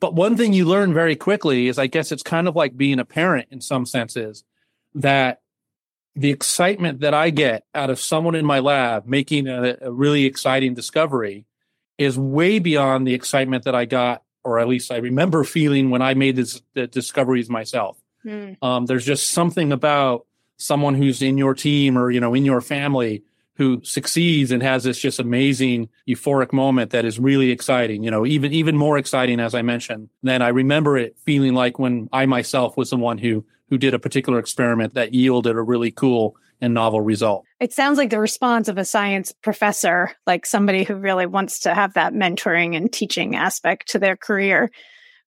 But 0.00 0.14
one 0.14 0.36
thing 0.36 0.52
you 0.52 0.64
learn 0.64 0.94
very 0.94 1.16
quickly 1.16 1.66
is 1.66 1.78
I 1.78 1.88
guess 1.88 2.12
it's 2.12 2.22
kind 2.22 2.46
of 2.46 2.54
like 2.54 2.76
being 2.76 3.00
a 3.00 3.04
parent 3.04 3.48
in 3.50 3.60
some 3.60 3.86
senses 3.86 4.44
that 4.94 5.40
the 6.14 6.30
excitement 6.30 7.00
that 7.00 7.14
I 7.14 7.30
get 7.30 7.64
out 7.74 7.90
of 7.90 8.00
someone 8.00 8.34
in 8.34 8.44
my 8.44 8.58
lab 8.58 9.06
making 9.06 9.46
a, 9.46 9.76
a, 9.80 9.92
really 9.92 10.24
exciting 10.24 10.74
discovery 10.74 11.46
is 11.96 12.18
way 12.18 12.58
beyond 12.58 13.06
the 13.06 13.14
excitement 13.14 13.64
that 13.64 13.74
I 13.74 13.84
got, 13.84 14.22
or 14.48 14.58
at 14.58 14.68
least 14.68 14.90
I 14.90 14.96
remember 14.96 15.44
feeling 15.44 15.90
when 15.90 16.02
I 16.02 16.14
made 16.14 16.36
this, 16.36 16.62
the 16.74 16.86
discoveries 16.86 17.48
myself. 17.50 18.00
Mm. 18.24 18.56
Um, 18.62 18.86
there's 18.86 19.06
just 19.06 19.30
something 19.30 19.72
about 19.72 20.26
someone 20.56 20.94
who's 20.94 21.22
in 21.22 21.38
your 21.38 21.54
team 21.54 21.96
or 21.96 22.10
you 22.10 22.20
know 22.20 22.34
in 22.34 22.44
your 22.44 22.60
family 22.60 23.22
who 23.58 23.80
succeeds 23.82 24.52
and 24.52 24.62
has 24.62 24.84
this 24.84 25.00
just 25.00 25.18
amazing 25.18 25.88
euphoric 26.08 26.52
moment 26.52 26.92
that 26.92 27.04
is 27.04 27.18
really 27.18 27.50
exciting, 27.50 28.04
you 28.04 28.10
know, 28.10 28.24
even, 28.24 28.52
even 28.52 28.76
more 28.76 28.96
exciting, 28.96 29.40
as 29.40 29.52
I 29.52 29.62
mentioned, 29.62 30.10
than 30.22 30.42
I 30.42 30.48
remember 30.48 30.96
it 30.96 31.16
feeling 31.18 31.54
like 31.54 31.76
when 31.76 32.08
I 32.12 32.24
myself 32.26 32.76
was 32.76 32.90
the 32.90 32.96
one 32.96 33.18
who, 33.18 33.44
who 33.68 33.76
did 33.76 33.94
a 33.94 33.98
particular 33.98 34.38
experiment 34.38 34.94
that 34.94 35.12
yielded 35.12 35.56
a 35.56 35.60
really 35.60 35.90
cool 35.90 36.36
and 36.60 36.74
novel 36.74 37.00
result. 37.00 37.44
It 37.60 37.72
sounds 37.72 37.98
like 37.98 38.10
the 38.10 38.20
response 38.20 38.68
of 38.68 38.78
a 38.78 38.84
science 38.84 39.32
professor, 39.42 40.12
like 40.26 40.46
somebody 40.46 40.84
who 40.84 40.94
really 40.94 41.26
wants 41.26 41.60
to 41.60 41.74
have 41.74 41.94
that 41.94 42.12
mentoring 42.12 42.76
and 42.76 42.92
teaching 42.92 43.36
aspect 43.36 43.88
to 43.90 43.98
their 43.98 44.16
career, 44.16 44.70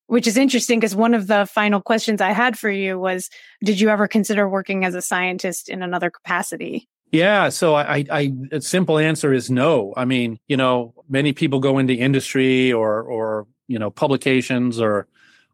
which 0.07 0.27
is 0.27 0.37
interesting 0.37 0.79
because 0.79 0.95
one 0.95 1.13
of 1.13 1.27
the 1.27 1.45
final 1.45 1.81
questions 1.81 2.21
I 2.21 2.31
had 2.31 2.57
for 2.57 2.69
you 2.69 2.99
was 2.99 3.29
Did 3.63 3.79
you 3.79 3.89
ever 3.89 4.07
consider 4.07 4.47
working 4.47 4.85
as 4.85 4.95
a 4.95 5.01
scientist 5.01 5.69
in 5.69 5.81
another 5.81 6.09
capacity? 6.09 6.87
Yeah, 7.11 7.49
so 7.49 7.75
I, 7.75 8.05
I, 8.09 8.31
simple 8.59 8.97
answer 8.97 9.33
is 9.33 9.51
no. 9.51 9.93
I 9.97 10.05
mean, 10.05 10.39
you 10.47 10.55
know, 10.55 10.93
many 11.09 11.33
people 11.33 11.59
go 11.59 11.77
into 11.77 11.93
industry 11.93 12.71
or, 12.71 13.01
or 13.01 13.47
you 13.67 13.77
know, 13.77 13.91
publications 13.91 14.79
or, 14.79 15.07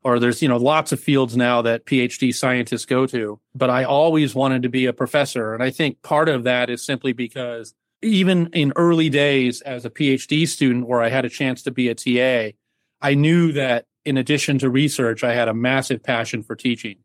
or 0.07 0.19
there's 0.19 0.41
you 0.41 0.47
know 0.47 0.55
lots 0.55 0.93
of 0.93 1.01
fields 1.01 1.35
now 1.35 1.61
that 1.61 1.85
PhD 1.85 2.33
scientists 2.33 2.85
go 2.85 3.05
to. 3.07 3.41
But 3.53 3.69
I 3.69 3.83
always 3.83 4.33
wanted 4.33 4.61
to 4.61 4.69
be 4.69 4.85
a 4.85 4.93
professor, 4.93 5.53
and 5.53 5.61
I 5.61 5.69
think 5.69 6.01
part 6.01 6.29
of 6.29 6.45
that 6.45 6.69
is 6.69 6.81
simply 6.81 7.11
because 7.11 7.73
even 8.01 8.47
in 8.53 8.71
early 8.77 9.09
days 9.09 9.59
as 9.61 9.83
a 9.83 9.89
PhD 9.89 10.47
student, 10.47 10.87
where 10.87 11.01
I 11.01 11.09
had 11.09 11.25
a 11.25 11.29
chance 11.29 11.61
to 11.63 11.71
be 11.71 11.89
a 11.89 11.95
TA, 11.95 12.55
I 13.01 13.15
knew 13.15 13.51
that 13.51 13.85
in 14.05 14.15
addition 14.15 14.59
to 14.59 14.69
research, 14.69 15.25
I 15.25 15.33
had 15.33 15.49
a 15.49 15.53
massive 15.53 16.01
passion 16.01 16.41
for 16.41 16.55
teaching. 16.55 16.99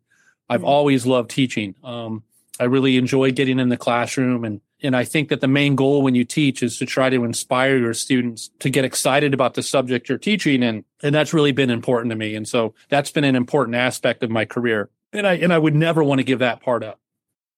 I've 0.48 0.60
mm-hmm. 0.60 0.68
always 0.68 1.04
loved 1.04 1.30
teaching. 1.30 1.74
Um, 1.82 2.22
I 2.60 2.64
really 2.64 2.98
enjoy 2.98 3.32
getting 3.32 3.58
in 3.58 3.68
the 3.68 3.76
classroom 3.76 4.44
and 4.44 4.60
and 4.82 4.96
I 4.96 5.04
think 5.04 5.28
that 5.28 5.40
the 5.40 5.48
main 5.48 5.76
goal 5.76 6.02
when 6.02 6.14
you 6.14 6.24
teach 6.24 6.62
is 6.62 6.78
to 6.78 6.86
try 6.86 7.10
to 7.10 7.24
inspire 7.24 7.76
your 7.76 7.94
students 7.94 8.50
to 8.60 8.70
get 8.70 8.84
excited 8.84 9.34
about 9.34 9.54
the 9.54 9.62
subject 9.62 10.08
you're 10.08 10.18
teaching 10.18 10.62
and 10.62 10.84
and 11.02 11.14
that's 11.14 11.32
really 11.32 11.52
been 11.52 11.70
important 11.70 12.10
to 12.10 12.16
me 12.16 12.34
and 12.34 12.46
so 12.46 12.74
that's 12.88 13.10
been 13.10 13.24
an 13.24 13.36
important 13.36 13.76
aspect 13.76 14.22
of 14.22 14.30
my 14.30 14.44
career 14.44 14.90
and 15.12 15.26
I 15.26 15.34
and 15.34 15.52
I 15.52 15.58
would 15.58 15.74
never 15.74 16.02
want 16.02 16.18
to 16.18 16.24
give 16.24 16.40
that 16.40 16.60
part 16.62 16.82
up. 16.82 16.98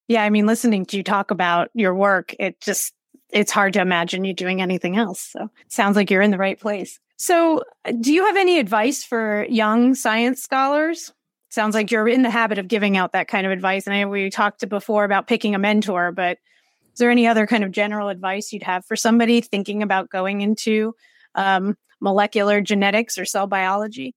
Yeah, 0.08 0.22
I 0.22 0.30
mean 0.30 0.46
listening 0.46 0.87
to 0.87 0.96
you 0.96 1.02
talk 1.02 1.30
about 1.30 1.70
your 1.74 1.94
work 1.94 2.34
it 2.38 2.60
just 2.60 2.94
it's 3.30 3.50
hard 3.50 3.72
to 3.72 3.80
imagine 3.80 4.24
you 4.24 4.32
doing 4.32 4.62
anything 4.62 4.96
else. 4.96 5.20
So 5.20 5.50
sounds 5.68 5.96
like 5.96 6.10
you're 6.10 6.22
in 6.22 6.30
the 6.30 6.38
right 6.38 6.58
place. 6.58 7.00
So, 7.16 7.62
do 8.00 8.12
you 8.12 8.26
have 8.26 8.37
any 8.37 8.58
advice 8.58 9.04
for 9.04 9.46
young 9.48 9.94
science 9.94 10.42
scholars? 10.42 11.12
sounds 11.54 11.74
like 11.74 11.90
you're 11.90 12.08
in 12.08 12.22
the 12.22 12.30
habit 12.30 12.58
of 12.58 12.68
giving 12.68 12.96
out 12.96 13.12
that 13.12 13.28
kind 13.28 13.46
of 13.46 13.52
advice. 13.52 13.87
And 13.87 13.94
I 13.94 14.02
know 14.02 14.08
we 14.08 14.28
talked 14.28 14.68
before 14.68 15.04
about 15.04 15.28
picking 15.28 15.54
a 15.54 15.58
mentor, 15.58 16.12
but 16.12 16.38
is 16.94 16.98
there 16.98 17.11
any 17.11 17.26
other 17.26 17.46
kind 17.46 17.64
of 17.64 17.72
general 17.72 18.09
advice 18.09 18.52
you'd 18.52 18.62
have 18.62 18.87
for 18.87 18.94
somebody 18.94 19.40
thinking 19.40 19.83
about 19.83 20.11
going 20.11 20.40
into 20.42 20.94
um, 21.35 21.76
molecular 22.00 22.61
genetics 22.61 23.18
or 23.18 23.24
cell 23.24 23.48
biology? 23.48 24.14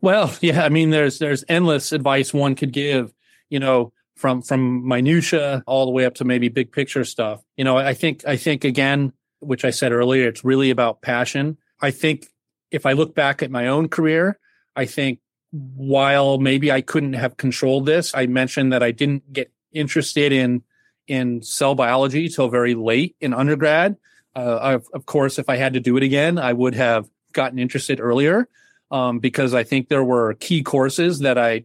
Well, 0.00 0.34
yeah, 0.40 0.64
I 0.64 0.70
mean, 0.70 0.90
there's 0.90 1.18
there's 1.18 1.44
endless 1.48 1.92
advice 1.92 2.32
one 2.32 2.54
could 2.54 2.72
give. 2.72 3.12
You 3.50 3.60
know, 3.60 3.92
from 4.16 4.40
from 4.40 4.88
minutia 4.88 5.62
all 5.66 5.84
the 5.84 5.92
way 5.92 6.06
up 6.06 6.14
to 6.14 6.24
maybe 6.24 6.48
big 6.48 6.72
picture 6.72 7.04
stuff. 7.04 7.42
You 7.56 7.64
know, 7.64 7.76
I 7.76 7.92
think 7.92 8.26
I 8.26 8.36
think 8.36 8.64
again, 8.64 9.12
which 9.40 9.66
I 9.66 9.70
said 9.70 9.92
earlier, 9.92 10.28
it's 10.28 10.44
really 10.44 10.70
about 10.70 11.02
passion. 11.02 11.58
I 11.82 11.90
think 11.90 12.28
if 12.70 12.86
I 12.86 12.92
look 12.92 13.14
back 13.14 13.42
at 13.42 13.50
my 13.50 13.68
own 13.68 13.88
career, 13.88 14.38
I 14.74 14.86
think 14.86 15.20
while 15.52 16.38
maybe 16.38 16.72
I 16.72 16.80
couldn't 16.80 17.12
have 17.12 17.36
controlled 17.36 17.84
this, 17.84 18.14
I 18.14 18.26
mentioned 18.26 18.72
that 18.72 18.82
I 18.82 18.92
didn't 18.92 19.30
get 19.32 19.52
interested 19.72 20.32
in 20.32 20.62
in 21.06 21.42
cell 21.42 21.74
biology 21.74 22.28
till 22.28 22.48
very 22.48 22.74
late 22.74 23.16
in 23.20 23.34
undergrad. 23.34 23.96
Uh, 24.36 24.74
of, 24.74 24.86
of, 24.92 25.06
course, 25.06 25.38
if 25.38 25.48
I 25.48 25.56
had 25.56 25.74
to 25.74 25.80
do 25.80 25.96
it 25.96 26.02
again, 26.02 26.38
I 26.38 26.52
would 26.52 26.74
have 26.74 27.08
gotten 27.32 27.58
interested 27.58 28.00
earlier 28.00 28.48
um, 28.90 29.18
because 29.18 29.54
I 29.54 29.64
think 29.64 29.88
there 29.88 30.04
were 30.04 30.34
key 30.34 30.62
courses 30.62 31.20
that 31.20 31.38
I 31.38 31.64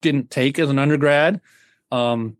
didn't 0.00 0.30
take 0.30 0.58
as 0.58 0.70
an 0.70 0.78
undergrad, 0.78 1.40
um, 1.92 2.36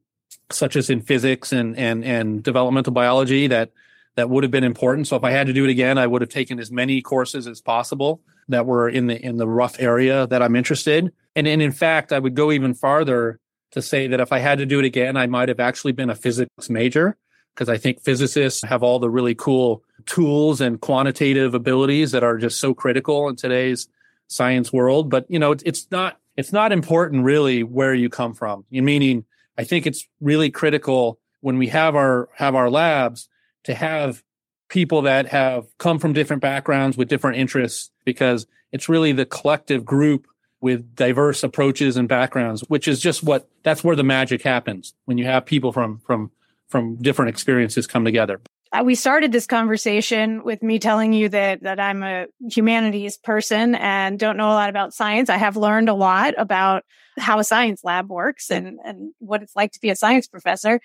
such 0.51 0.77
as 0.77 0.89
in 0.89 1.03
physics 1.03 1.53
and 1.53 1.77
and 1.77 2.05
and 2.05 2.43
developmental 2.43 2.93
biology 2.93 3.47
that 3.49 3.73
that 4.17 4.31
would 4.31 4.45
have 4.45 4.51
been 4.51 4.65
important. 4.65 5.07
So 5.09 5.17
if 5.17 5.25
I 5.25 5.31
had 5.31 5.47
to 5.47 5.53
do 5.53 5.65
it 5.65 5.71
again, 5.71 5.99
I 5.99 6.07
would 6.07 6.23
have 6.23 6.31
taken 6.31 6.59
as 6.59 6.71
many 6.71 7.03
courses 7.03 7.47
as 7.47 7.61
possible 7.61 8.21
that 8.49 8.67
were 8.67 8.89
in 8.89 9.07
the 9.07 9.25
in 9.25 9.37
the 9.37 9.47
rough 9.49 9.77
area 9.79 10.27
that 10.27 10.43
I'm 10.43 10.57
interested. 10.57 11.13
And, 11.37 11.47
and 11.47 11.63
in 11.63 11.73
fact, 11.73 12.13
I 12.13 12.19
would 12.19 12.35
go 12.35 12.51
even 12.51 12.75
farther 12.75 13.39
to 13.73 13.83
say 13.83 14.07
that 14.09 14.21
if 14.21 14.33
I 14.33 14.39
had 14.39 14.59
to 14.59 14.67
do 14.67 14.79
it 14.79 14.85
again, 14.85 15.17
I 15.17 15.27
might 15.27 15.49
have 15.49 15.61
actually 15.61 15.93
been 15.93 16.11
a 16.11 16.15
physics 16.15 16.69
major 16.69 17.17
because 17.55 17.69
I 17.69 17.79
think 17.79 18.03
physicists 18.03 18.63
have 18.63 18.83
all 18.83 18.99
the 18.99 19.11
really 19.11 19.35
cool 19.35 19.83
tools 20.07 20.61
and 20.61 20.81
quantitative 20.81 21.55
abilities 21.55 22.13
that 22.13 22.25
are 22.25 22.39
just 22.39 22.59
so 22.59 22.75
critical 22.75 23.29
in 23.29 23.37
today's 23.37 23.89
science 24.29 24.73
world. 24.73 25.11
But 25.11 25.27
you 25.29 25.39
know, 25.39 25.53
it's, 25.53 25.63
it's 25.65 25.87
not 25.91 26.19
it's 26.37 26.53
not 26.53 26.73
important 26.73 27.25
really 27.25 27.63
where 27.63 27.95
you 27.95 28.09
come 28.09 28.35
from. 28.35 28.65
Meaning, 28.71 29.25
I 29.59 29.65
think 29.65 29.87
it's 29.87 30.07
really 30.21 30.51
critical 30.51 31.19
when 31.41 31.59
we 31.59 31.69
have 31.69 31.97
our 31.97 32.29
have 32.35 32.55
our 32.55 32.71
labs 32.71 33.29
to 33.65 33.75
have 33.75 34.23
people 34.69 35.03
that 35.03 35.27
have 35.27 35.67
come 35.79 35.99
from 35.99 36.13
different 36.13 36.43
backgrounds 36.43 36.97
with 36.97 37.09
different 37.09 37.39
interests 37.39 37.91
because 38.05 38.47
it's 38.73 38.89
really 38.89 39.13
the 39.13 39.27
collective 39.27 39.85
group 39.85 40.27
with 40.61 40.95
diverse 40.95 41.43
approaches 41.43 41.97
and 41.97 42.09
backgrounds 42.09 42.63
which 42.69 42.89
is 42.89 43.01
just 43.01 43.23
what 43.23 43.49
that's 43.63 43.85
where 43.85 43.97
the 43.97 44.05
magic 44.05 44.43
happens 44.43 44.95
when 45.05 45.19
you 45.19 45.25
have 45.25 45.45
people 45.45 45.73
from 45.73 45.99
from 46.07 46.31
from 46.69 46.97
different 46.97 47.29
experiences 47.29 47.87
come 47.87 48.05
together 48.05 48.41
uh, 48.73 48.85
we 48.85 48.95
started 48.95 49.33
this 49.33 49.47
conversation 49.47 50.45
with 50.45 50.63
me 50.63 50.79
telling 50.79 51.13
you 51.13 51.29
that 51.29 51.63
that 51.63 51.81
I'm 51.81 52.05
a 52.05 52.27
humanities 52.53 53.17
person 53.17 53.75
and 53.75 54.17
don't 54.17 54.37
know 54.37 54.47
a 54.47 54.55
lot 54.55 54.71
about 54.71 54.95
science. 54.95 55.29
I 55.29 55.39
have 55.39 55.57
learned 55.57 55.89
a 55.89 55.95
lot 55.95 56.35
about 56.39 56.85
how 57.19 57.41
a 57.41 57.45
science 57.45 57.83
lab 57.83 58.09
works 58.09 58.49
and 58.49 58.79
and 58.85 59.13
what 59.19 59.43
it's 59.43 59.57
like 59.57 59.73
to 59.73 59.81
be 59.81 59.91
a 59.91 59.97
science 59.97 60.29
professor 60.29 60.81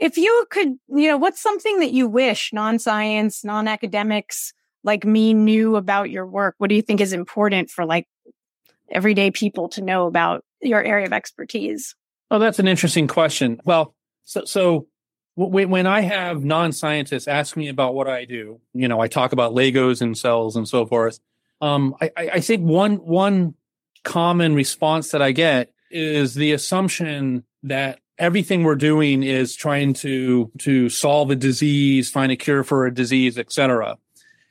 if 0.00 0.16
you 0.16 0.46
could, 0.50 0.78
you 0.88 1.08
know, 1.08 1.18
what's 1.18 1.40
something 1.40 1.78
that 1.80 1.92
you 1.92 2.08
wish 2.08 2.52
non-science, 2.52 3.44
non-academics 3.44 4.54
like 4.82 5.04
me 5.04 5.34
knew 5.34 5.76
about 5.76 6.10
your 6.10 6.26
work? 6.26 6.54
What 6.56 6.70
do 6.70 6.74
you 6.74 6.82
think 6.82 7.02
is 7.02 7.12
important 7.12 7.70
for 7.70 7.84
like 7.84 8.08
everyday 8.90 9.30
people 9.30 9.68
to 9.70 9.82
know 9.82 10.06
about 10.06 10.44
your 10.60 10.82
area 10.82 11.06
of 11.06 11.12
expertise? 11.12 11.94
Oh, 12.30 12.38
that's 12.38 12.58
an 12.58 12.68
interesting 12.68 13.08
question. 13.08 13.60
Well, 13.64 13.94
so, 14.24 14.44
so 14.44 14.86
when 15.36 15.86
I 15.86 16.00
have 16.00 16.44
non-scientists 16.44 17.26
ask 17.26 17.56
me 17.56 17.68
about 17.68 17.94
what 17.94 18.08
I 18.08 18.24
do, 18.24 18.60
you 18.74 18.88
know, 18.88 19.00
I 19.00 19.08
talk 19.08 19.32
about 19.32 19.52
Legos 19.52 20.00
and 20.02 20.16
cells 20.16 20.56
and 20.56 20.68
so 20.68 20.86
forth. 20.86 21.18
Um, 21.60 21.94
I, 22.00 22.10
I 22.16 22.40
think 22.40 22.62
one 22.62 22.96
one 22.96 23.54
common 24.02 24.54
response 24.54 25.10
that 25.10 25.20
I 25.20 25.32
get 25.32 25.72
is 25.90 26.34
the 26.34 26.52
assumption 26.52 27.44
that 27.62 28.00
everything 28.18 28.64
we're 28.64 28.76
doing 28.76 29.22
is 29.22 29.54
trying 29.54 29.92
to 29.94 30.50
to 30.58 30.88
solve 30.88 31.30
a 31.30 31.36
disease, 31.36 32.10
find 32.10 32.30
a 32.32 32.36
cure 32.36 32.64
for 32.64 32.86
a 32.86 32.94
disease, 32.94 33.38
etc. 33.38 33.98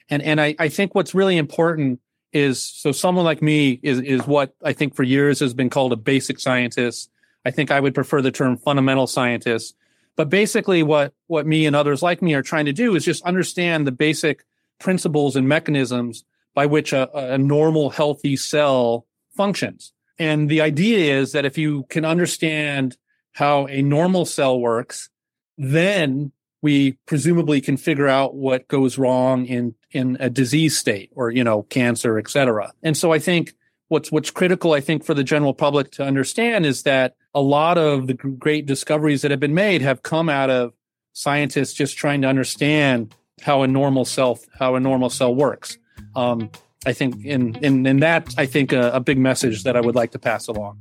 And 0.10 0.22
and 0.22 0.42
I, 0.42 0.56
I 0.60 0.70
think 0.70 0.94
what's 0.96 1.16
really 1.16 1.38
important 1.38 2.00
is 2.32 2.62
so 2.62 2.92
someone 2.92 3.26
like 3.26 3.42
me 3.42 3.80
is 3.82 4.00
is 4.00 4.26
what 4.28 4.54
I 4.64 4.74
think 4.74 4.96
for 4.96 5.04
years 5.04 5.40
has 5.40 5.54
been 5.54 5.70
called 5.70 5.94
a 5.94 5.98
basic 5.98 6.40
scientist. 6.40 7.10
I 7.46 7.52
think 7.52 7.72
I 7.72 7.80
would 7.80 7.96
prefer 7.96 8.22
the 8.22 8.32
term 8.32 8.58
fundamental 8.58 9.08
scientist. 9.08 9.76
But 10.16 10.30
basically 10.30 10.84
what 10.84 11.14
what 11.28 11.48
me 11.48 11.66
and 11.66 11.76
others 11.76 12.04
like 12.04 12.22
me 12.22 12.34
are 12.34 12.44
trying 12.44 12.66
to 12.66 12.74
do 12.74 12.96
is 12.96 13.06
just 13.06 13.24
understand 13.24 13.88
the 13.88 13.92
basic 13.92 14.44
principles 14.80 15.36
and 15.36 15.48
mechanisms 15.48 16.24
by 16.54 16.66
which 16.66 16.94
a, 16.94 17.34
a 17.34 17.38
normal 17.38 17.90
healthy 17.90 18.36
cell 18.36 19.06
functions. 19.36 19.94
And 20.18 20.50
the 20.50 20.62
idea 20.62 21.18
is 21.20 21.32
that 21.32 21.46
if 21.46 21.58
you 21.58 21.86
can 21.90 22.04
understand 22.04 22.98
how 23.34 23.68
a 23.68 23.82
normal 23.82 24.26
cell 24.26 24.60
works, 24.60 25.10
then 25.58 26.32
we 26.62 26.98
presumably 27.06 27.62
can 27.62 27.78
figure 27.78 28.08
out 28.08 28.36
what 28.36 28.68
goes 28.68 28.98
wrong 28.98 29.46
in 29.46 29.76
in 29.92 30.18
a 30.20 30.30
disease 30.30 30.78
state 30.78 31.12
or 31.16 31.32
you 31.32 31.44
know 31.44 31.64
cancer 31.64 32.18
et 32.18 32.30
cetera. 32.30 32.74
And 32.84 32.96
so 32.96 33.12
i 33.12 33.20
think 33.20 33.54
what's 33.88 34.12
what's 34.12 34.32
critical 34.32 34.74
i 34.74 34.80
think 34.80 35.04
for 35.04 35.14
the 35.14 35.24
general 35.24 35.54
public 35.54 35.92
to 35.92 36.04
understand 36.04 36.66
is 36.66 36.84
that 36.84 37.16
a 37.34 37.42
lot 37.42 37.78
of 37.78 38.08
the 38.08 38.14
great 38.14 38.66
discoveries 38.66 39.22
that 39.22 39.32
have 39.32 39.40
been 39.40 39.54
made 39.54 39.82
have 39.82 40.04
come 40.04 40.30
out 40.30 40.50
of 40.50 40.74
scientists 41.14 41.74
just 41.74 41.98
trying 41.98 42.22
to 42.22 42.28
understand 42.28 43.14
how 43.42 43.64
a 43.64 43.68
normal 43.68 44.06
cell 44.06 44.40
how 44.58 44.76
a 44.76 44.80
normal 44.80 45.10
cell 45.10 45.34
works. 45.34 45.78
Um, 46.16 46.50
i 46.86 46.94
think 46.94 47.26
in 47.26 47.56
in, 47.58 47.86
in 47.86 48.00
that 48.00 48.34
i 48.38 48.46
think 48.46 48.72
a, 48.72 48.92
a 48.92 49.00
big 49.00 49.18
message 49.18 49.64
that 49.64 49.76
i 49.76 49.82
would 49.82 49.96
like 49.96 50.12
to 50.12 50.20
pass 50.20 50.48
along. 50.48 50.80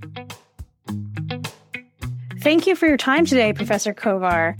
Thank 2.40 2.68
you 2.68 2.76
for 2.76 2.86
your 2.86 2.96
time 2.96 3.26
today, 3.26 3.52
Professor 3.52 3.92
Kovar. 3.92 4.54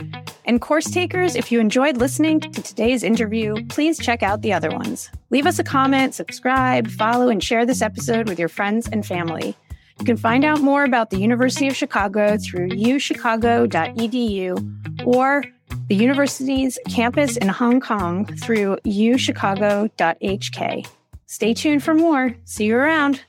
And 0.48 0.60
course 0.62 0.90
takers, 0.90 1.36
if 1.36 1.52
you 1.52 1.60
enjoyed 1.60 1.98
listening 1.98 2.40
to 2.40 2.62
today's 2.62 3.02
interview, 3.02 3.66
please 3.66 3.98
check 3.98 4.22
out 4.22 4.40
the 4.40 4.54
other 4.54 4.70
ones. 4.70 5.10
Leave 5.28 5.46
us 5.46 5.58
a 5.58 5.64
comment, 5.64 6.14
subscribe, 6.14 6.88
follow, 6.88 7.28
and 7.28 7.44
share 7.44 7.66
this 7.66 7.82
episode 7.82 8.30
with 8.30 8.38
your 8.38 8.48
friends 8.48 8.88
and 8.88 9.04
family. 9.04 9.54
You 9.98 10.06
can 10.06 10.16
find 10.16 10.46
out 10.46 10.62
more 10.62 10.84
about 10.84 11.10
the 11.10 11.18
University 11.18 11.68
of 11.68 11.76
Chicago 11.76 12.38
through 12.38 12.70
uchicago.edu 12.70 15.06
or 15.06 15.44
the 15.88 15.94
university's 15.94 16.78
campus 16.88 17.36
in 17.36 17.48
Hong 17.48 17.80
Kong 17.80 18.24
through 18.24 18.78
uchicago.hk. 18.86 20.86
Stay 21.26 21.52
tuned 21.52 21.82
for 21.82 21.92
more. 21.92 22.34
See 22.46 22.64
you 22.64 22.76
around. 22.76 23.22